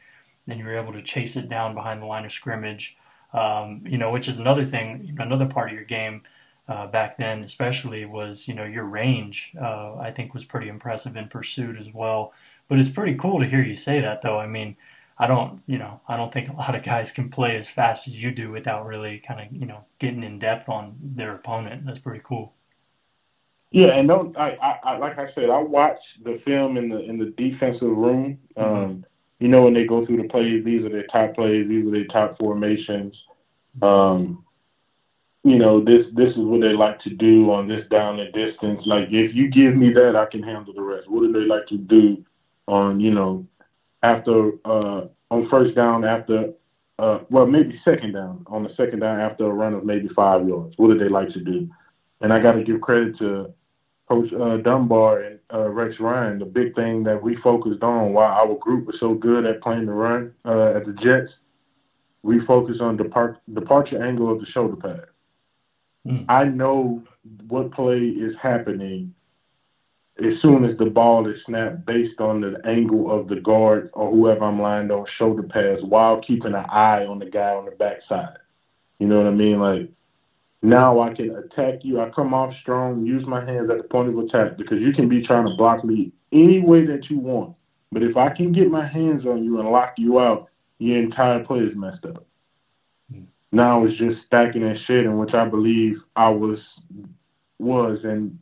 and 0.48 0.60
you 0.60 0.66
were 0.66 0.78
able 0.78 0.94
to 0.94 1.02
chase 1.02 1.36
it 1.36 1.48
down 1.48 1.74
behind 1.76 2.02
the 2.02 2.06
line 2.06 2.26
of 2.26 2.32
scrimmage. 2.32 2.98
Um, 3.34 3.84
you 3.86 3.98
know, 3.98 4.12
which 4.12 4.28
is 4.28 4.40
another 4.40 4.66
thing, 4.66 5.16
another 5.20 5.46
part 5.46 5.70
of 5.70 5.76
your 5.76 5.86
game. 5.86 6.24
Uh, 6.68 6.86
back 6.86 7.18
then, 7.18 7.44
especially, 7.44 8.06
was 8.06 8.48
you 8.48 8.54
know 8.54 8.66
your 8.66 8.84
range. 8.86 9.54
Uh, 9.60 9.96
I 9.96 10.12
think 10.12 10.34
was 10.34 10.46
pretty 10.46 10.68
impressive 10.68 11.16
in 11.18 11.28
pursuit 11.28 11.78
as 11.78 11.92
well. 11.94 12.34
But 12.68 12.80
it's 12.80 12.90
pretty 12.90 13.16
cool 13.16 13.40
to 13.40 13.48
hear 13.48 13.64
you 13.64 13.74
say 13.74 14.00
that, 14.02 14.22
though. 14.22 14.40
I 14.40 14.46
mean, 14.46 14.76
I 15.22 15.28
don't, 15.28 15.62
you 15.68 15.78
know, 15.78 16.00
I 16.08 16.16
don't 16.16 16.32
think 16.32 16.48
a 16.48 16.56
lot 16.56 16.76
of 16.76 16.84
guys 16.84 17.12
can 17.12 17.30
play 17.30 17.58
as 17.58 17.70
fast 17.70 18.08
as 18.08 18.22
you 18.22 18.32
do 18.32 18.52
without 18.52 18.86
really 18.86 19.20
kind 19.20 19.42
of, 19.42 19.48
you 19.52 19.66
know, 19.66 19.84
getting 20.00 20.24
in 20.24 20.40
depth 20.40 20.70
on 20.70 20.96
their 21.02 21.36
opponent. 21.36 21.86
That's 21.86 22.00
pretty 22.00 22.22
cool. 22.24 22.54
Yeah, 23.72 23.90
and 23.90 24.08
don't 24.08 24.36
I, 24.38 24.58
I, 24.62 24.80
I 24.84 24.98
like 24.98 25.20
I 25.20 25.32
said, 25.36 25.50
I 25.50 25.60
watch 25.60 26.00
the 26.24 26.42
film 26.46 26.78
in 26.78 26.90
the 26.90 27.02
in 27.02 27.20
the 27.20 27.34
defensive 27.38 27.82
room. 27.82 28.40
Mm-hmm. 28.58 28.76
Um, 28.76 29.06
you 29.40 29.48
know, 29.48 29.64
when 29.64 29.74
they 29.74 29.86
go 29.86 30.06
through 30.06 30.22
the 30.22 30.28
plays, 30.28 30.66
these 30.66 30.84
are 30.86 30.90
their 30.90 31.06
top 31.08 31.36
plays, 31.36 31.68
these 31.68 31.86
are 31.86 31.92
their 31.92 32.08
top 32.08 32.38
formations. 32.40 33.16
Um, 33.82 34.44
you 35.44 35.58
know, 35.58 35.84
this 35.84 36.06
this 36.16 36.30
is 36.30 36.38
what 36.38 36.62
they 36.62 36.74
like 36.74 37.00
to 37.02 37.10
do 37.12 37.52
on 37.52 37.68
this 37.68 37.88
down 37.90 38.20
and 38.20 38.34
distance. 38.34 38.82
Like 38.86 39.10
if 39.12 39.36
you 39.36 39.50
give 39.50 39.76
me 39.76 39.94
that, 39.94 40.16
I 40.16 40.26
can 40.26 40.44
handle 40.44 40.74
the 40.74 40.82
rest. 40.82 41.10
What 41.10 41.22
do 41.22 41.32
they 41.32 41.46
like 41.46 41.68
to 41.68 41.78
do 41.78 42.26
on, 42.68 43.00
you 43.00 43.12
know, 43.14 43.46
after 44.04 44.52
uh, 44.66 45.08
on 45.32 45.50
first 45.50 45.76
down 45.76 46.06
after 46.06 46.54
uh, 46.98 47.20
well 47.30 47.46
maybe 47.46 47.80
second 47.86 48.14
down 48.14 48.46
on 48.48 48.64
the 48.64 48.70
second 48.76 49.00
down 49.00 49.20
after 49.20 49.46
a 49.46 49.54
run 49.54 49.74
of 49.74 49.86
maybe 49.86 50.10
five 50.16 50.48
yards. 50.48 50.74
What 50.78 50.88
do 50.90 50.98
they 50.98 51.10
like 51.10 51.30
to 51.34 51.40
do? 51.40 51.70
And 52.22 52.34
I 52.34 52.42
got 52.42 52.54
to 52.54 52.64
give 52.64 52.82
credit 52.82 53.18
to 53.20 53.54
Coach 54.10 54.34
uh, 54.34 54.58
Dunbar 54.58 55.22
and 55.22 55.40
uh, 55.54 55.70
Rex 55.70 55.96
Ryan. 56.00 56.40
The 56.40 56.46
big 56.46 56.76
thing 56.76 57.04
that 57.04 57.22
we 57.22 57.38
focused 57.38 57.84
on 57.84 58.14
while 58.14 58.32
our 58.32 58.56
group 58.56 58.88
was 58.88 58.98
so 59.00 59.14
good 59.14 59.46
at 59.46 59.62
playing 59.62 59.86
the 59.86 59.94
run 59.94 60.34
uh, 60.46 60.74
at 60.76 60.86
the 60.86 60.94
Jets 60.94 61.32
refocus 62.26 62.82
on 62.82 62.98
depart, 62.98 63.38
departure 63.54 64.04
angle 64.04 64.32
of 64.32 64.40
the 64.40 64.46
shoulder 64.48 64.76
pad. 64.76 65.06
Mm. 66.06 66.26
I 66.28 66.46
know 66.46 67.04
what 67.48 67.72
play 67.72 68.00
is 68.00 68.36
happening 68.42 69.14
as 70.20 70.42
soon 70.42 70.66
as 70.66 70.78
the 70.78 70.86
ball 70.86 71.28
is 71.30 71.38
snapped 71.46 71.86
based 71.86 72.20
on 72.20 72.42
the 72.42 72.56
angle 72.66 73.12
of 73.12 73.28
the 73.28 73.38
guard 73.38 73.90
or 73.94 74.12
whoever 74.12 74.44
I'm 74.44 74.62
lined 74.62 74.92
on 74.92 75.06
shoulder 75.18 75.44
pads 75.44 75.82
while 75.84 76.22
keeping 76.26 76.54
an 76.54 76.66
eye 76.70 77.06
on 77.06 77.20
the 77.20 77.26
guy 77.26 77.52
on 77.52 77.66
the 77.66 77.72
backside. 77.72 78.38
You 79.00 79.08
know 79.08 79.18
what 79.18 79.28
I 79.28 79.32
mean? 79.32 79.60
Like 79.60 79.90
now 80.62 81.00
I 81.00 81.14
can 81.14 81.36
attack 81.36 81.80
you. 81.84 82.02
I 82.02 82.10
come 82.10 82.34
off 82.34 82.54
strong, 82.62 83.06
use 83.06 83.26
my 83.26 83.46
hands 83.46 83.70
at 83.70 83.78
the 83.78 83.84
point 83.84 84.10
of 84.10 84.18
attack 84.18 84.58
because 84.58 84.80
you 84.80 84.92
can 84.94 85.08
be 85.08 85.26
trying 85.26 85.48
to 85.48 85.56
block 85.56 85.86
me 85.86 86.12
any 86.32 86.62
way 86.62 86.86
that 86.86 87.10
you 87.10 87.20
want. 87.20 87.56
But 87.92 88.04
if 88.04 88.18
I 88.18 88.30
can 88.30 88.52
get 88.52 88.70
my 88.70 88.88
hands 88.88 89.26
on 89.26 89.44
you 89.44 89.60
and 89.60 89.70
lock 89.70 89.94
you 89.98 90.20
out, 90.20 90.50
your 90.80 91.00
entire 91.00 91.44
play 91.44 91.60
is 91.60 91.76
messed 91.76 92.06
up. 92.06 92.26
Mm. 93.14 93.26
Now 93.52 93.86
it's 93.86 93.98
just 93.98 94.26
stacking 94.28 94.62
that 94.62 94.78
shit 94.86 95.06
and 95.06 95.08
shitting, 95.08 95.20
which 95.20 95.34
I 95.34 95.46
believe 95.48 95.98
I 96.16 96.30
was 96.30 96.60
was 97.58 98.00
and 98.04 98.40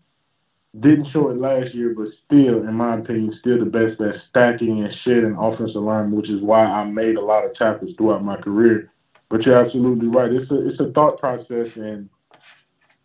didn't 0.80 1.12
show 1.12 1.30
it 1.30 1.38
last 1.38 1.73
year, 1.73 1.93
but 1.95 2.08
still, 2.25 2.67
in 2.67 2.73
my 2.73 2.97
opinion, 2.97 3.36
still 3.39 3.60
the 3.60 3.65
best 3.65 3.99
at 4.01 4.21
stacking 4.30 4.84
and 4.84 4.93
shedding 5.03 5.36
offensive 5.39 5.82
line, 5.82 6.12
which 6.12 6.30
is 6.30 6.41
why 6.41 6.65
I 6.65 6.84
made 6.84 7.15
a 7.15 7.21
lot 7.21 7.45
of 7.45 7.56
tackles 7.56 7.95
throughout 7.97 8.23
my 8.23 8.38
career. 8.38 8.91
But 9.30 9.43
you're 9.43 9.58
absolutely 9.58 10.08
right. 10.08 10.32
It's 10.32 10.49
a 10.51 10.67
it's 10.69 10.80
a 10.80 10.91
thought 10.91 11.19
process 11.19 11.75
and 11.75 12.10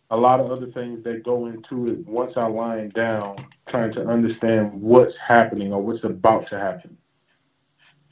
a 0.09 0.17
lot 0.17 0.39
of 0.39 0.51
other 0.51 0.67
things 0.67 1.03
that 1.03 1.23
go 1.23 1.47
into 1.47 1.91
it 1.91 2.05
once 2.07 2.33
I 2.37 2.45
line 2.47 2.89
down, 2.89 3.35
trying 3.67 3.93
to 3.93 4.07
understand 4.07 4.79
what's 4.79 5.15
happening 5.17 5.73
or 5.73 5.81
what's 5.81 6.03
about 6.03 6.47
to 6.49 6.59
happen. 6.59 6.97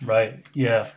Right. 0.04 0.46
Yeah. 0.56 0.90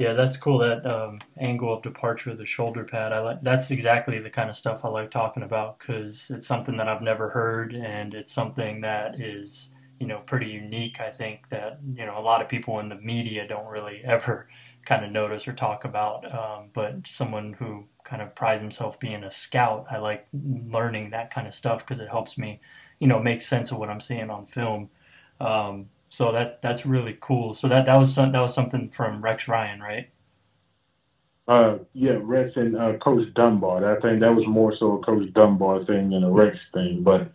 Yeah, 0.00 0.14
that's 0.14 0.38
cool. 0.38 0.58
That 0.58 0.86
um, 0.86 1.18
angle 1.38 1.74
of 1.74 1.82
departure 1.82 2.34
the 2.34 2.46
shoulder 2.46 2.84
pad. 2.84 3.12
I 3.12 3.20
like. 3.20 3.42
That's 3.42 3.70
exactly 3.70 4.18
the 4.18 4.30
kind 4.30 4.48
of 4.48 4.56
stuff 4.56 4.82
I 4.82 4.88
like 4.88 5.10
talking 5.10 5.42
about 5.42 5.78
because 5.78 6.30
it's 6.30 6.48
something 6.48 6.78
that 6.78 6.88
I've 6.88 7.02
never 7.02 7.28
heard, 7.28 7.74
and 7.74 8.14
it's 8.14 8.32
something 8.32 8.80
that 8.80 9.20
is 9.20 9.74
you 9.98 10.06
know 10.06 10.20
pretty 10.20 10.46
unique. 10.46 11.00
I 11.00 11.10
think 11.10 11.50
that 11.50 11.80
you 11.94 12.06
know 12.06 12.18
a 12.18 12.22
lot 12.22 12.40
of 12.40 12.48
people 12.48 12.80
in 12.80 12.88
the 12.88 12.94
media 12.96 13.46
don't 13.46 13.66
really 13.66 14.00
ever 14.04 14.48
kind 14.86 15.04
of 15.04 15.12
notice 15.12 15.46
or 15.46 15.52
talk 15.52 15.84
about. 15.84 16.24
Um, 16.34 16.70
but 16.72 17.06
someone 17.06 17.52
who 17.58 17.84
kind 18.02 18.22
of 18.22 18.34
prides 18.34 18.62
himself 18.62 18.98
being 18.98 19.22
a 19.22 19.30
scout, 19.30 19.84
I 19.90 19.98
like 19.98 20.26
learning 20.32 21.10
that 21.10 21.30
kind 21.30 21.46
of 21.46 21.52
stuff 21.52 21.80
because 21.84 22.00
it 22.00 22.08
helps 22.08 22.38
me, 22.38 22.60
you 23.00 23.06
know, 23.06 23.18
make 23.20 23.42
sense 23.42 23.70
of 23.70 23.76
what 23.78 23.90
I'm 23.90 24.00
seeing 24.00 24.30
on 24.30 24.46
film. 24.46 24.88
Um, 25.40 25.90
so 26.10 26.32
that 26.32 26.60
that's 26.60 26.84
really 26.84 27.16
cool. 27.18 27.54
So 27.54 27.68
that 27.68 27.86
that 27.86 27.96
was 27.96 28.12
some, 28.12 28.32
that 28.32 28.40
was 28.40 28.52
something 28.52 28.90
from 28.90 29.22
Rex 29.22 29.46
Ryan, 29.46 29.80
right? 29.80 30.10
Uh, 31.46 31.78
yeah, 31.94 32.18
Rex 32.20 32.50
and 32.56 32.76
uh, 32.76 32.96
Coach 32.98 33.32
Dunbar. 33.34 33.96
I 33.96 34.00
think 34.00 34.20
that 34.20 34.34
was 34.34 34.46
more 34.46 34.76
so 34.76 34.98
a 34.98 35.02
Coach 35.02 35.32
Dunbar 35.32 35.84
thing 35.84 36.10
than 36.10 36.24
a 36.24 36.30
Rex 36.30 36.56
thing. 36.74 37.02
But 37.02 37.32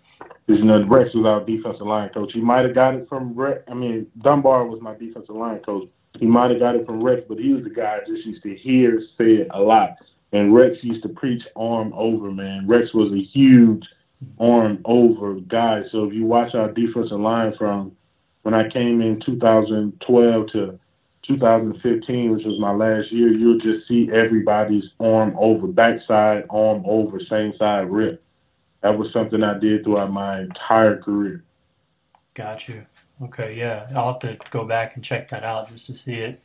you 0.48 0.64
know, 0.64 0.84
Rex 0.84 1.14
was 1.16 1.26
our 1.26 1.44
defensive 1.44 1.88
line 1.88 2.10
coach. 2.10 2.32
He 2.34 2.42
might 2.42 2.66
have 2.66 2.76
got 2.76 2.96
it 2.96 3.08
from 3.08 3.34
Rex. 3.34 3.64
I 3.70 3.74
mean, 3.74 4.08
Dunbar 4.22 4.68
was 4.68 4.82
my 4.82 4.94
defensive 4.94 5.36
line 5.36 5.60
coach. 5.60 5.90
He 6.20 6.26
might 6.26 6.52
have 6.52 6.60
got 6.60 6.76
it 6.76 6.86
from 6.86 7.00
Rex, 7.00 7.24
but 7.28 7.40
he 7.40 7.54
was 7.54 7.64
the 7.64 7.70
guy 7.70 8.00
I 8.02 8.10
just 8.10 8.26
used 8.26 8.44
to 8.44 8.56
hear 8.56 9.02
say 9.18 9.36
it 9.36 9.48
a 9.52 9.62
lot. 9.62 9.92
And 10.34 10.54
Rex 10.54 10.76
used 10.82 11.04
to 11.04 11.10
preach 11.10 11.44
arm 11.56 11.94
over, 11.94 12.30
man. 12.30 12.68
Rex 12.68 12.94
was 12.94 13.14
a 13.14 13.22
huge 13.22 13.84
arm 14.38 14.82
over 14.84 15.36
guy. 15.36 15.84
So 15.92 16.06
if 16.06 16.14
you 16.14 16.26
watch 16.26 16.54
our 16.56 16.72
defensive 16.72 17.20
line 17.20 17.54
from 17.58 17.95
when 18.46 18.54
I 18.54 18.70
came 18.70 19.02
in 19.02 19.20
2012 19.26 20.52
to 20.52 20.80
2015, 21.24 22.32
which 22.32 22.46
was 22.46 22.60
my 22.60 22.72
last 22.72 23.12
year, 23.12 23.34
you'll 23.34 23.58
just 23.58 23.88
see 23.88 24.08
everybody's 24.14 24.84
arm 25.00 25.36
over, 25.36 25.66
backside, 25.66 26.46
arm 26.52 26.84
over, 26.86 27.20
same 27.28 27.58
side 27.58 27.90
rip. 27.90 28.22
That 28.82 29.00
was 29.00 29.12
something 29.12 29.42
I 29.42 29.58
did 29.58 29.84
throughout 29.84 30.12
my 30.12 30.42
entire 30.42 31.02
career. 31.02 31.44
Got 32.36 32.68
you. 32.68 32.86
Okay, 33.20 33.52
yeah. 33.56 33.88
I'll 33.96 34.14
have 34.14 34.20
to 34.20 34.38
go 34.52 34.64
back 34.64 34.94
and 34.94 35.04
check 35.04 35.30
that 35.30 35.44
out 35.44 35.68
just 35.70 35.88
to 35.88 35.96
see 35.96 36.14
it. 36.14 36.38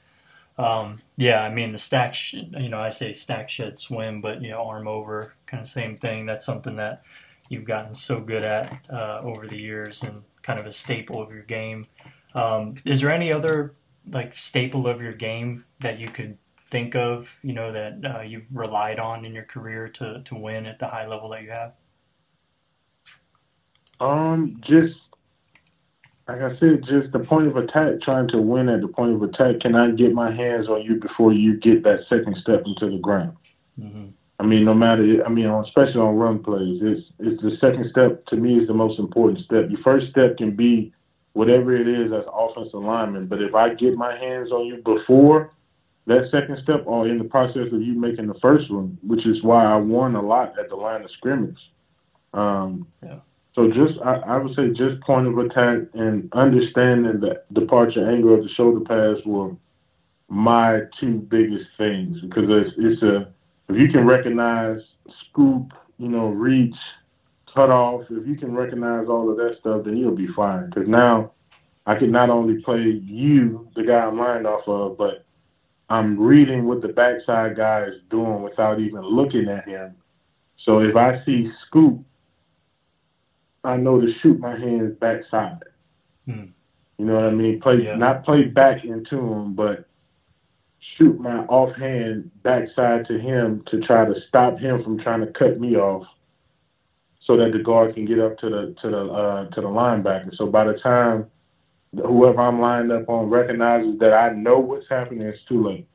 Um, 0.57 1.03
yeah, 1.19 1.43
I 1.43 1.53
mean 1.53 1.73
the 1.73 1.79
stack, 1.79 2.17
you 2.33 2.71
know, 2.71 2.81
I 2.81 2.89
say 2.89 3.13
stack 3.13 3.51
shed 3.51 3.77
swim, 3.77 4.23
but 4.23 4.41
you 4.41 4.53
know, 4.53 4.65
arm 4.65 4.89
over, 4.89 5.35
kind 5.45 5.61
of 5.61 5.69
same 5.69 5.99
thing. 5.99 6.25
That's 6.25 6.47
something 6.47 6.77
that 6.77 7.03
you've 7.51 7.65
gotten 7.67 7.95
so 7.95 8.21
good 8.21 8.43
at 8.43 8.87
uh, 8.89 9.21
over 9.23 9.47
the 9.47 9.61
years, 9.61 10.03
and 10.03 10.23
kind 10.43 10.61
of 10.61 10.67
a 10.67 10.73
staple 10.73 11.21
of 11.21 11.33
your 11.33 11.43
game. 11.43 11.87
Um, 12.35 12.75
is 12.85 13.01
there 13.01 13.11
any 13.11 13.33
other 13.33 13.75
like 14.11 14.35
staple 14.35 14.87
of 14.87 15.03
your 15.03 15.13
game 15.13 15.65
that 15.81 15.99
you 15.99 16.09
could 16.09 16.39
think 16.71 16.95
of, 16.95 17.39
you 17.43 17.53
know, 17.53 17.73
that 17.73 17.99
uh, 18.05 18.21
you've 18.21 18.47
relied 18.53 18.99
on 18.99 19.25
in 19.25 19.35
your 19.35 19.45
career 19.45 19.89
to 19.89 20.23
to 20.25 20.35
win 20.35 20.67
at 20.67 20.79
the 20.79 20.87
high 20.87 21.07
level 21.07 21.29
that 21.31 21.43
you 21.43 21.51
have? 21.51 21.73
Um, 24.01 24.61
just 24.67 24.97
like 26.27 26.41
I 26.41 26.57
said, 26.59 26.85
just 26.85 27.13
the 27.13 27.19
point 27.19 27.49
of 27.49 27.57
attack, 27.57 28.01
trying 28.03 28.29
to 28.29 28.39
win 28.39 28.69
at 28.69 28.81
the 28.81 28.89
point 28.89 29.15
of 29.15 29.23
attack. 29.23 29.61
Can 29.61 29.75
I 29.75 29.91
get 29.91 30.15
my 30.15 30.33
hands 30.35 30.69
on 30.69 30.83
you 30.83 30.95
before 30.95 31.33
you 31.33 31.57
get 31.59 31.83
that 31.83 32.01
second 32.09 32.37
step 32.41 32.63
into 32.65 32.89
the 32.89 32.99
ground? 32.99 33.37
Mm-hmm. 33.79 34.09
I 34.41 34.43
mean, 34.43 34.65
no 34.65 34.73
matter, 34.73 35.23
I 35.27 35.29
mean, 35.29 35.47
especially 35.47 36.01
on 36.01 36.17
run 36.17 36.43
plays, 36.43 36.81
it's 36.81 37.07
it's 37.19 37.43
the 37.43 37.59
second 37.61 37.91
step 37.91 38.25
to 38.27 38.37
me 38.37 38.59
is 38.59 38.67
the 38.67 38.75
most 38.75 38.99
important 38.99 39.45
step. 39.45 39.69
Your 39.69 39.83
first 39.83 40.11
step 40.11 40.39
can 40.39 40.57
be 40.57 40.95
whatever 41.35 41.77
it 41.77 41.87
is 41.87 42.11
as 42.11 42.25
offensive 42.33 42.83
lineman, 42.83 43.27
but 43.27 43.43
if 43.43 43.55
I 43.55 43.75
get 43.75 43.97
my 43.97 44.17
hands 44.17 44.51
on 44.51 44.65
you 44.65 44.77
before 44.79 45.53
that 46.07 46.31
second 46.33 46.59
step, 46.63 46.85
or 46.87 47.07
in 47.07 47.19
the 47.19 47.25
process 47.25 47.71
of 47.71 47.83
you 47.83 47.93
making 47.93 48.29
the 48.29 48.39
first 48.41 48.71
one, 48.71 48.97
which 49.07 49.27
is 49.27 49.43
why 49.43 49.63
I 49.63 49.77
won 49.77 50.17
a 50.17 50.23
lot 50.23 50.59
at 50.59 50.71
the 50.71 50.75
line 50.75 51.03
of 51.03 51.11
scrimmage. 51.11 51.61
Um, 52.33 52.87
yeah. 53.03 53.19
So 53.55 53.69
just, 53.69 54.01
I, 54.03 54.15
I 54.15 54.37
would 54.39 54.57
say, 54.57 54.71
just 54.71 55.03
point 55.03 55.27
of 55.27 55.37
attack 55.37 55.89
and 55.93 56.33
understanding 56.33 57.21
the 57.21 57.43
departure 57.53 58.11
angle 58.11 58.35
of 58.35 58.43
the 58.43 58.49
shoulder 58.57 58.81
pads 58.81 59.25
were 59.27 59.55
my 60.29 60.81
two 60.99 61.19
biggest 61.19 61.67
things 61.77 62.21
because 62.23 62.45
it's, 62.49 62.75
it's 62.79 63.03
a 63.03 63.29
if 63.71 63.77
you 63.77 63.89
can 63.89 64.07
recognize 64.07 64.81
scoop, 65.29 65.73
you 65.99 66.09
know, 66.09 66.29
reach, 66.29 66.75
cut 67.55 67.71
off, 67.71 68.03
if 68.11 68.27
you 68.27 68.37
can 68.37 68.55
recognize 68.55 69.07
all 69.09 69.31
of 69.31 69.37
that 69.37 69.57
stuff, 69.61 69.85
then 69.85 69.97
you'll 69.97 70.17
be 70.17 70.29
fine. 70.29 70.67
Because 70.67 70.89
now 70.89 71.33
I 71.87 71.97
can 71.97 72.11
not 72.11 72.31
only 72.31 72.63
play 72.63 72.81
you, 72.81 73.69
the 73.75 73.83
guy 73.83 73.99
I'm 73.99 74.19
lined 74.19 74.47
off 74.47 74.67
of, 74.67 74.97
but 74.97 75.25
I'm 75.89 76.19
reading 76.19 76.67
what 76.67 76.83
the 76.83 76.89
backside 76.89 77.57
guy 77.57 77.85
is 77.85 78.01
doing 78.11 78.43
without 78.43 78.81
even 78.81 79.03
looking 79.03 79.49
at 79.49 79.67
him. 79.67 79.97
So 80.65 80.81
if 80.81 80.95
I 80.95 81.23
see 81.25 81.51
scoop, 81.67 82.05
I 83.65 83.77
know 83.77 84.01
to 84.01 84.13
shoot 84.23 84.39
my 84.39 84.59
hands 84.59 84.97
backside. 85.01 85.65
Hmm. 86.27 86.47
You 86.99 87.07
know 87.07 87.15
what 87.15 87.25
I 87.25 87.31
mean? 87.31 87.61
Play 87.61 87.85
yeah. 87.85 87.97
not 87.97 88.25
play 88.25 88.45
back 88.45 88.85
into 88.85 89.17
him, 89.17 89.55
but 89.55 89.87
shoot 90.97 91.19
my 91.21 91.39
offhand 91.47 92.31
backside 92.43 93.07
to 93.07 93.19
him 93.19 93.65
to 93.71 93.81
try 93.81 94.05
to 94.05 94.15
stop 94.29 94.59
him 94.59 94.83
from 94.83 94.99
trying 94.99 95.21
to 95.21 95.33
cut 95.33 95.61
me 95.61 95.77
off 95.77 96.07
so 97.27 97.37
that 97.37 97.53
the 97.53 97.63
guard 97.63 97.95
can 97.95 98.07
get 98.07 98.19
up 98.19 98.39
to 98.39 98.49
the 98.49 98.75
to 98.83 98.91
the 98.91 99.13
uh, 99.13 99.45
to 99.51 99.61
the 99.61 99.69
linebacker. 99.69 100.35
So 100.37 100.47
by 100.47 100.65
the 100.65 100.75
time 100.75 101.27
whoever 101.95 102.41
I'm 102.41 102.61
lined 102.61 102.93
up 102.93 103.09
on 103.09 103.31
recognizes 103.31 103.99
that 103.99 104.13
I 104.13 104.33
know 104.33 104.59
what's 104.59 104.89
happening, 104.89 105.23
it's 105.23 105.43
too 105.45 105.67
late. 105.67 105.87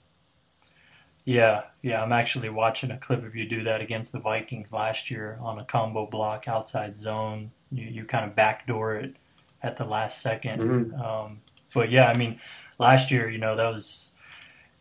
Yeah, 1.24 1.64
yeah, 1.82 2.04
I'm 2.04 2.12
actually 2.12 2.50
watching 2.50 2.92
a 2.92 2.98
clip 2.98 3.26
of 3.26 3.36
you 3.36 3.48
do 3.48 3.64
that 3.64 3.82
against 3.82 4.12
the 4.12 4.20
Vikings 4.20 4.72
last 4.72 5.10
year 5.10 5.40
on 5.42 5.58
a 5.58 5.66
combo 5.66 6.06
block 6.06 6.48
outside 6.48 6.98
zone. 6.98 7.52
You 7.72 7.86
you 7.86 8.06
kind 8.06 8.26
of 8.26 8.36
backdoor 8.36 8.96
it 8.96 9.16
at 9.64 9.78
the 9.78 9.86
last 9.86 10.24
2nd 10.24 10.58
mm-hmm. 10.60 11.02
um, 11.02 11.42
but 11.74 11.90
yeah, 11.90 12.06
I 12.08 12.16
mean, 12.16 12.40
last 12.78 13.10
year, 13.10 13.30
you 13.30 13.40
know, 13.40 13.56
that 13.56 13.68
was 13.68 14.14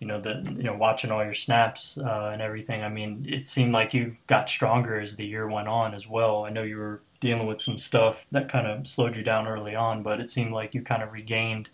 you 0.00 0.06
know 0.06 0.20
the 0.20 0.42
you 0.56 0.64
know 0.64 0.74
watching 0.74 1.10
all 1.10 1.24
your 1.24 1.34
snaps 1.34 1.98
uh, 1.98 2.30
and 2.32 2.42
everything. 2.42 2.82
I 2.82 2.88
mean, 2.88 3.26
it 3.28 3.48
seemed 3.48 3.72
like 3.72 3.94
you 3.94 4.16
got 4.26 4.48
stronger 4.48 5.00
as 5.00 5.16
the 5.16 5.26
year 5.26 5.48
went 5.48 5.68
on 5.68 5.94
as 5.94 6.06
well. 6.08 6.44
I 6.44 6.50
know 6.50 6.62
you 6.62 6.76
were 6.76 7.00
dealing 7.20 7.46
with 7.46 7.60
some 7.60 7.78
stuff 7.78 8.26
that 8.32 8.48
kind 8.48 8.66
of 8.66 8.86
slowed 8.86 9.16
you 9.16 9.22
down 9.22 9.46
early 9.46 9.74
on, 9.74 10.02
but 10.02 10.20
it 10.20 10.28
seemed 10.28 10.52
like 10.52 10.74
you 10.74 10.82
kind 10.82 11.02
of 11.02 11.12
regained 11.12 11.70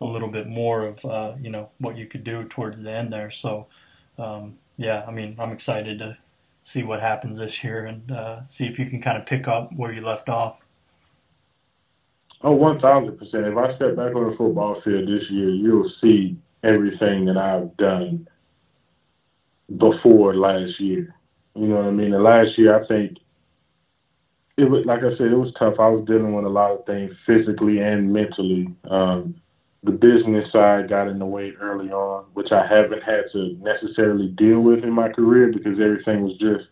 a 0.00 0.04
little 0.04 0.28
bit 0.28 0.46
more 0.48 0.86
of 0.86 1.04
uh, 1.04 1.32
you 1.40 1.50
know 1.50 1.70
what 1.78 1.96
you 1.96 2.06
could 2.06 2.24
do 2.24 2.44
towards 2.44 2.80
the 2.80 2.90
end 2.90 3.12
there. 3.12 3.30
So 3.30 3.66
um, 4.18 4.58
yeah, 4.76 5.04
I 5.06 5.10
mean, 5.10 5.36
I'm 5.38 5.52
excited 5.52 5.98
to 5.98 6.18
see 6.60 6.82
what 6.82 7.00
happens 7.00 7.38
this 7.38 7.64
year 7.64 7.86
and 7.86 8.10
uh, 8.10 8.46
see 8.46 8.66
if 8.66 8.78
you 8.78 8.86
can 8.86 9.00
kind 9.00 9.18
of 9.18 9.26
pick 9.26 9.48
up 9.48 9.72
where 9.74 9.92
you 9.92 10.00
left 10.00 10.28
off. 10.28 10.60
Oh, 12.42 12.52
one 12.52 12.80
thousand 12.80 13.18
percent. 13.18 13.46
If 13.46 13.56
I 13.56 13.74
step 13.76 13.96
back 13.96 14.14
on 14.14 14.30
the 14.30 14.36
football 14.36 14.80
field 14.82 15.08
this 15.08 15.30
year, 15.30 15.50
you'll 15.50 15.90
see 16.00 16.36
everything 16.62 17.26
that 17.26 17.36
I've 17.36 17.76
done 17.76 18.28
before 19.76 20.34
last 20.34 20.78
year. 20.80 21.14
You 21.54 21.68
know 21.68 21.76
what 21.76 21.86
I 21.86 21.90
mean? 21.90 22.14
And 22.14 22.22
last 22.22 22.56
year, 22.58 22.82
I 22.82 22.86
think 22.86 23.18
it 24.56 24.64
was 24.64 24.84
like 24.86 25.00
I 25.00 25.10
said, 25.16 25.32
it 25.32 25.38
was 25.38 25.52
tough. 25.58 25.74
I 25.78 25.88
was 25.88 26.06
dealing 26.06 26.34
with 26.34 26.44
a 26.44 26.48
lot 26.48 26.72
of 26.72 26.86
things 26.86 27.12
physically 27.26 27.78
and 27.78 28.12
mentally. 28.12 28.68
Um, 28.88 29.34
the 29.84 29.90
business 29.90 30.50
side 30.52 30.88
got 30.88 31.08
in 31.08 31.18
the 31.18 31.26
way 31.26 31.52
early 31.60 31.90
on, 31.90 32.26
which 32.34 32.52
I 32.52 32.66
haven't 32.66 33.02
had 33.02 33.24
to 33.32 33.56
necessarily 33.60 34.28
deal 34.28 34.60
with 34.60 34.84
in 34.84 34.92
my 34.92 35.08
career 35.08 35.50
because 35.52 35.80
everything 35.80 36.22
was 36.22 36.38
just, 36.38 36.68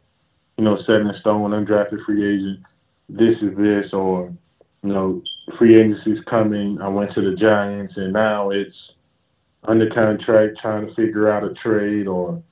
you 0.56 0.64
know, 0.64 0.80
set 0.86 1.00
in 1.00 1.12
stone, 1.20 1.50
undrafted 1.50 2.04
free 2.04 2.24
agent. 2.24 2.60
This 3.08 3.36
is 3.42 3.56
this, 3.56 3.92
or 3.92 4.32
you 4.82 4.88
know, 4.88 5.22
free 5.58 5.74
agency's 5.74 6.22
coming. 6.26 6.80
I 6.80 6.88
went 6.88 7.12
to 7.14 7.20
the 7.20 7.36
Giants, 7.36 7.94
and 7.96 8.12
now 8.12 8.50
it's 8.50 8.76
under 9.64 9.90
contract, 9.90 10.58
trying 10.60 10.86
to 10.86 10.94
figure 10.94 11.30
out 11.30 11.44
a 11.44 11.54
trade, 11.54 12.06
or 12.06 12.42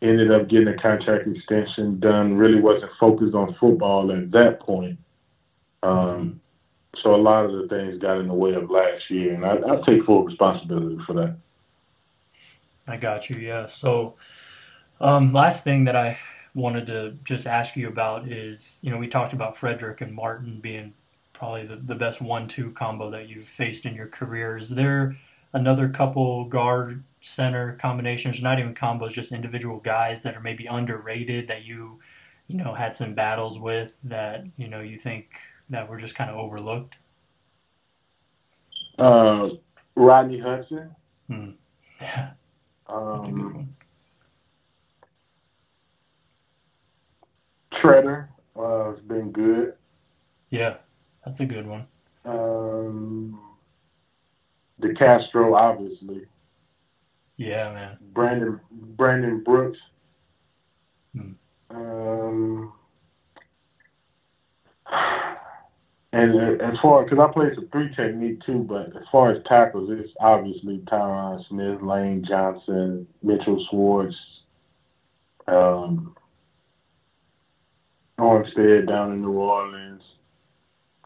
ended 0.00 0.32
up 0.32 0.48
getting 0.48 0.68
a 0.68 0.78
contract 0.78 1.28
extension 1.28 2.00
done. 2.00 2.34
Really 2.34 2.60
wasn't 2.60 2.90
focused 2.98 3.34
on 3.34 3.54
football 3.60 4.10
at 4.12 4.30
that 4.32 4.60
point. 4.60 4.98
Um, 5.82 6.40
so 7.02 7.14
a 7.14 7.16
lot 7.16 7.44
of 7.44 7.52
the 7.52 7.68
things 7.68 7.98
got 7.98 8.18
in 8.18 8.28
the 8.28 8.34
way 8.34 8.52
of 8.54 8.70
last 8.70 9.08
year, 9.08 9.34
and 9.34 9.44
I, 9.44 9.54
I 9.54 9.80
take 9.86 10.04
full 10.04 10.24
responsibility 10.24 10.98
for 11.06 11.14
that. 11.14 11.36
I 12.86 12.96
got 12.96 13.30
you. 13.30 13.36
Yeah. 13.36 13.66
So, 13.66 14.14
um, 15.00 15.32
last 15.32 15.64
thing 15.64 15.84
that 15.84 15.96
I 15.96 16.18
wanted 16.54 16.86
to 16.88 17.16
just 17.24 17.46
ask 17.46 17.76
you 17.76 17.88
about 17.88 18.28
is, 18.28 18.78
you 18.82 18.90
know, 18.90 18.98
we 18.98 19.08
talked 19.08 19.32
about 19.32 19.56
Frederick 19.56 20.00
and 20.00 20.12
Martin 20.12 20.60
being 20.60 20.92
probably 21.32 21.66
the, 21.66 21.76
the 21.76 21.94
best 21.94 22.20
one-two 22.20 22.72
combo 22.72 23.10
that 23.10 23.28
you've 23.28 23.48
faced 23.48 23.86
in 23.86 23.94
your 23.94 24.06
career. 24.06 24.56
Is 24.56 24.70
there 24.70 25.16
another 25.52 25.88
couple 25.88 26.44
guard 26.46 27.04
center 27.20 27.74
combinations, 27.80 28.42
not 28.42 28.58
even 28.58 28.74
combos, 28.74 29.12
just 29.12 29.32
individual 29.32 29.78
guys 29.80 30.22
that 30.22 30.36
are 30.36 30.40
maybe 30.40 30.66
underrated 30.66 31.48
that 31.48 31.64
you, 31.64 32.00
you 32.48 32.56
know, 32.56 32.74
had 32.74 32.94
some 32.94 33.14
battles 33.14 33.58
with 33.58 34.00
that 34.02 34.44
you 34.56 34.68
know 34.68 34.80
you 34.80 34.98
think 34.98 35.26
that 35.70 35.88
were 35.88 35.98
just 35.98 36.14
kind 36.14 36.30
of 36.30 36.36
overlooked? 36.36 36.98
Uh, 38.98 39.50
Rodney 39.96 40.38
Hudson. 40.38 40.94
Hmm. 41.28 41.50
Yeah, 42.00 42.32
that's 43.12 43.28
a 43.28 43.32
good 43.32 43.50
Um, 43.50 43.54
one. 43.54 43.76
Treader 47.72 48.30
uh, 48.56 48.90
has 48.92 49.00
been 49.00 49.32
good. 49.32 49.74
Yeah, 50.50 50.76
that's 51.24 51.40
a 51.40 51.46
good 51.46 51.66
one. 51.66 51.86
Um, 52.24 53.51
DeCastro, 54.82 55.56
obviously. 55.58 56.26
Yeah, 57.36 57.72
man. 57.72 57.98
Brandon 58.12 58.60
Brandon 58.70 59.42
Brooks. 59.42 59.78
Hmm. 61.16 61.32
Um, 61.70 62.72
and 66.12 66.60
uh, 66.60 66.64
as 66.64 66.74
far 66.82 67.04
because 67.04 67.18
I 67.18 67.32
play 67.32 67.46
some 67.54 67.68
three 67.72 67.94
technique 67.94 68.44
too, 68.44 68.64
but 68.68 68.94
as 68.96 69.04
far 69.10 69.32
as 69.32 69.42
tackles, 69.48 69.90
it's 69.90 70.12
obviously 70.20 70.78
Tyron 70.80 71.42
Smith, 71.48 71.82
Lane 71.82 72.24
Johnson, 72.28 73.06
Mitchell 73.22 73.64
Schwartz, 73.70 74.14
um, 75.48 76.14
Armstead 78.18 78.86
down 78.88 79.12
in 79.12 79.22
New 79.22 79.32
Orleans. 79.32 80.02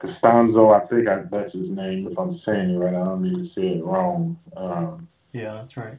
Castonzo, 0.00 0.74
I 0.74 0.86
think 0.86 1.08
I, 1.08 1.22
that's 1.30 1.52
his 1.52 1.70
name. 1.70 2.08
If 2.10 2.18
I'm 2.18 2.38
saying 2.44 2.70
it 2.70 2.78
right, 2.78 2.94
I 2.94 3.04
don't 3.04 3.22
need 3.22 3.48
to 3.48 3.54
say 3.54 3.78
it 3.78 3.84
wrong. 3.84 4.38
Um, 4.56 5.08
Yeah, 5.32 5.54
that's 5.54 5.76
right. 5.76 5.98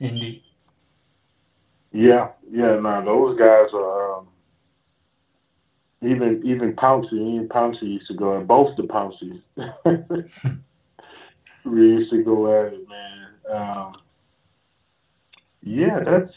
Indy. 0.00 0.42
Yeah, 1.92 2.28
yeah, 2.50 2.78
no, 2.80 3.04
those 3.04 3.38
guys 3.38 3.68
are 3.74 4.18
um, 4.18 4.28
even 6.02 6.42
even 6.44 6.74
Pouncey, 6.74 7.12
even 7.12 7.48
Pouncey 7.48 7.82
used 7.82 8.06
to 8.06 8.14
go 8.14 8.40
at 8.40 8.46
both 8.46 8.76
the 8.76 8.84
Pounceys. 8.84 9.42
we 11.64 11.80
used 11.80 12.10
to 12.12 12.22
go 12.22 12.66
at 12.66 12.72
it, 12.72 12.88
man. 12.88 13.28
Um, 13.52 13.96
yeah, 15.62 16.00
that's 16.04 16.32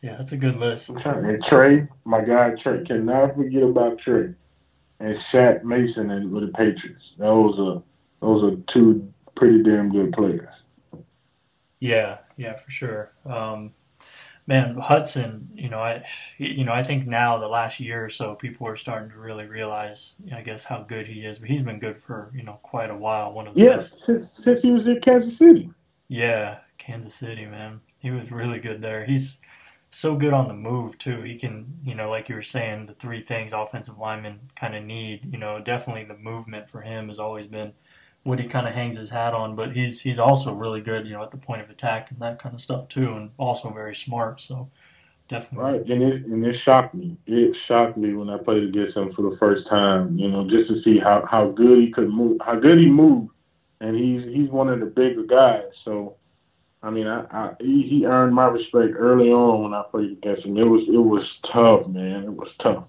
Yeah, 0.00 0.16
that's 0.16 0.32
a 0.32 0.36
good 0.36 0.56
list. 0.56 0.90
And 0.90 1.44
Trey, 1.44 1.88
my 2.04 2.20
guy 2.24 2.52
Trey, 2.62 2.84
cannot 2.84 3.34
forget 3.36 3.64
about 3.64 3.98
Trey 3.98 4.34
and 5.00 5.16
Shaq 5.32 5.62
Mason 5.64 6.10
and 6.10 6.30
with 6.32 6.46
the 6.46 6.52
Patriots. 6.52 7.02
Those 7.18 7.58
are 7.58 7.82
those 8.20 8.42
are 8.52 8.56
two 8.72 9.12
pretty 9.36 9.62
damn 9.62 9.90
good 9.92 10.12
players. 10.12 10.48
Yeah, 11.80 12.18
yeah, 12.36 12.54
for 12.54 12.70
sure. 12.70 13.12
Um, 13.24 13.72
man, 14.46 14.76
Hudson, 14.76 15.50
you 15.54 15.68
know, 15.68 15.78
I, 15.78 16.04
you 16.38 16.64
know, 16.64 16.72
I 16.72 16.82
think 16.82 17.06
now 17.06 17.38
the 17.38 17.46
last 17.46 17.78
year 17.78 18.04
or 18.04 18.08
so, 18.08 18.34
people 18.34 18.66
are 18.66 18.76
starting 18.76 19.10
to 19.10 19.18
really 19.18 19.46
realize, 19.46 20.14
I 20.34 20.42
guess, 20.42 20.64
how 20.64 20.82
good 20.82 21.06
he 21.06 21.20
is. 21.24 21.38
But 21.38 21.48
he's 21.50 21.62
been 21.62 21.78
good 21.78 21.98
for 21.98 22.32
you 22.34 22.42
know 22.42 22.58
quite 22.62 22.90
a 22.90 22.96
while. 22.96 23.32
One 23.32 23.46
of 23.46 23.54
the 23.54 23.60
Yes, 23.62 23.90
best. 23.92 24.02
since, 24.06 24.26
since 24.44 24.60
he 24.62 24.70
was 24.72 24.86
in 24.86 25.00
Kansas 25.04 25.38
City. 25.38 25.70
Yeah, 26.08 26.58
Kansas 26.78 27.14
City, 27.14 27.46
man, 27.46 27.80
he 27.98 28.10
was 28.10 28.32
really 28.32 28.58
good 28.58 28.80
there. 28.80 29.04
He's 29.04 29.40
so 29.90 30.16
good 30.16 30.34
on 30.34 30.48
the 30.48 30.54
move 30.54 30.98
too. 30.98 31.22
He 31.22 31.36
can, 31.36 31.78
you 31.84 31.94
know, 31.94 32.10
like 32.10 32.28
you 32.28 32.34
were 32.34 32.42
saying, 32.42 32.86
the 32.86 32.94
three 32.94 33.22
things 33.22 33.52
offensive 33.52 33.98
linemen 33.98 34.50
kind 34.54 34.76
of 34.76 34.84
need. 34.84 35.32
You 35.32 35.38
know, 35.38 35.60
definitely 35.60 36.04
the 36.04 36.16
movement 36.16 36.68
for 36.68 36.82
him 36.82 37.08
has 37.08 37.18
always 37.18 37.46
been 37.46 37.72
what 38.22 38.38
he 38.40 38.46
kind 38.46 38.68
of 38.68 38.74
hangs 38.74 38.98
his 38.98 39.10
hat 39.10 39.34
on. 39.34 39.56
But 39.56 39.74
he's 39.74 40.02
he's 40.02 40.18
also 40.18 40.54
really 40.54 40.80
good, 40.82 41.06
you 41.06 41.14
know, 41.14 41.22
at 41.22 41.30
the 41.30 41.38
point 41.38 41.62
of 41.62 41.70
attack 41.70 42.10
and 42.10 42.20
that 42.20 42.38
kind 42.38 42.54
of 42.54 42.60
stuff 42.60 42.88
too, 42.88 43.14
and 43.14 43.30
also 43.38 43.70
very 43.72 43.94
smart. 43.94 44.40
So 44.40 44.70
definitely, 45.28 45.72
Right, 45.72 45.80
and 45.88 46.02
it 46.02 46.26
and 46.26 46.44
it 46.44 46.56
shocked 46.64 46.94
me. 46.94 47.16
It 47.26 47.56
shocked 47.66 47.96
me 47.96 48.12
when 48.14 48.28
I 48.28 48.36
played 48.36 48.64
against 48.64 48.96
him 48.96 49.12
for 49.14 49.22
the 49.30 49.36
first 49.38 49.66
time. 49.68 50.18
You 50.18 50.30
know, 50.30 50.48
just 50.48 50.68
to 50.68 50.82
see 50.82 50.98
how 50.98 51.26
how 51.30 51.48
good 51.52 51.78
he 51.78 51.90
could 51.90 52.10
move, 52.10 52.38
how 52.44 52.60
good 52.60 52.78
he 52.78 52.86
moved, 52.86 53.30
and 53.80 53.96
he's 53.96 54.24
he's 54.34 54.50
one 54.50 54.68
of 54.68 54.80
the 54.80 54.86
bigger 54.86 55.24
guys. 55.24 55.64
So, 55.86 56.17
I 56.82 56.90
mean, 56.90 57.06
I, 57.06 57.24
I 57.30 57.54
he, 57.60 58.04
earned 58.06 58.34
my 58.34 58.46
respect 58.46 58.94
early 58.96 59.30
on 59.30 59.62
when 59.62 59.74
I 59.74 59.82
played 59.90 60.12
against 60.12 60.44
him. 60.44 60.56
It 60.56 60.64
was 60.64 60.82
it 60.88 60.98
was 60.98 61.24
tough, 61.52 61.88
man. 61.88 62.24
It 62.24 62.32
was 62.32 62.48
tough. 62.62 62.84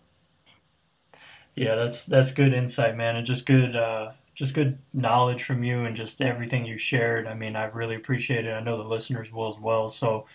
Yeah, 1.55 1.75
that's 1.75 2.05
that's 2.05 2.31
good 2.31 2.53
insight, 2.53 2.95
man, 2.95 3.15
and 3.15 3.25
just 3.25 3.45
good 3.45 3.75
uh, 3.75 4.11
just 4.35 4.53
good 4.53 4.77
knowledge 4.93 5.43
from 5.43 5.63
you 5.63 5.85
and 5.85 5.95
just 5.95 6.21
everything 6.21 6.65
you 6.65 6.77
shared. 6.77 7.27
I 7.27 7.33
mean, 7.33 7.55
I 7.55 7.65
really 7.65 7.95
appreciate 7.95 8.45
it. 8.45 8.51
I 8.51 8.61
know 8.61 8.77
the 8.77 8.87
listeners 8.87 9.31
will 9.31 9.47
as 9.47 9.59
well. 9.59 9.89
So, 9.89 10.27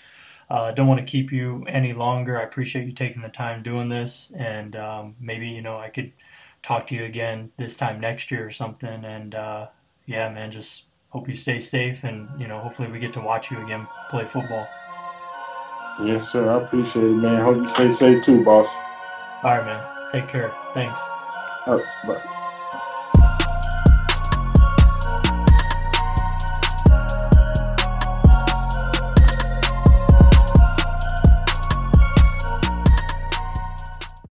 uh, 0.50 0.72
don't 0.72 0.88
want 0.88 1.00
to 1.00 1.06
keep 1.06 1.32
you 1.32 1.64
any 1.68 1.92
longer. 1.92 2.38
I 2.38 2.44
appreciate 2.44 2.86
you 2.86 2.92
taking 2.92 3.22
the 3.22 3.28
time 3.28 3.62
doing 3.62 3.88
this, 3.88 4.32
and 4.36 4.74
um, 4.74 5.14
maybe 5.20 5.48
you 5.48 5.62
know 5.62 5.78
I 5.78 5.90
could 5.90 6.12
talk 6.62 6.86
to 6.88 6.94
you 6.96 7.04
again 7.04 7.52
this 7.56 7.76
time 7.76 8.00
next 8.00 8.30
year 8.30 8.44
or 8.44 8.50
something. 8.50 9.04
And 9.04 9.34
uh, 9.34 9.68
yeah, 10.06 10.28
man, 10.30 10.50
just 10.50 10.86
hope 11.14 11.29
you 11.29 11.37
stay 11.37 11.61
safe, 11.61 12.03
and 12.05 12.29
you 12.38 12.48
know, 12.48 12.59
hopefully 12.59 12.90
we 12.90 12.98
get 12.98 13.12
to 13.14 13.20
watch 13.20 13.50
you 13.50 13.59
again 13.64 13.87
play 14.11 14.24
football. 14.24 14.68
Yes, 16.03 16.29
sir. 16.33 16.50
I 16.50 16.64
appreciate 16.64 17.05
it, 17.05 17.16
man. 17.16 17.40
Hope 17.40 17.57
you 17.57 17.96
stay 17.96 18.16
safe 18.16 18.24
too, 18.27 18.44
boss. 18.44 18.66
All 19.44 19.57
right, 19.57 19.64
man. 19.64 20.11
Take 20.11 20.29
care. 20.29 20.53
Thanks. 20.74 21.00
All 21.66 21.77
right, 21.77 21.85
bye. 22.07 22.31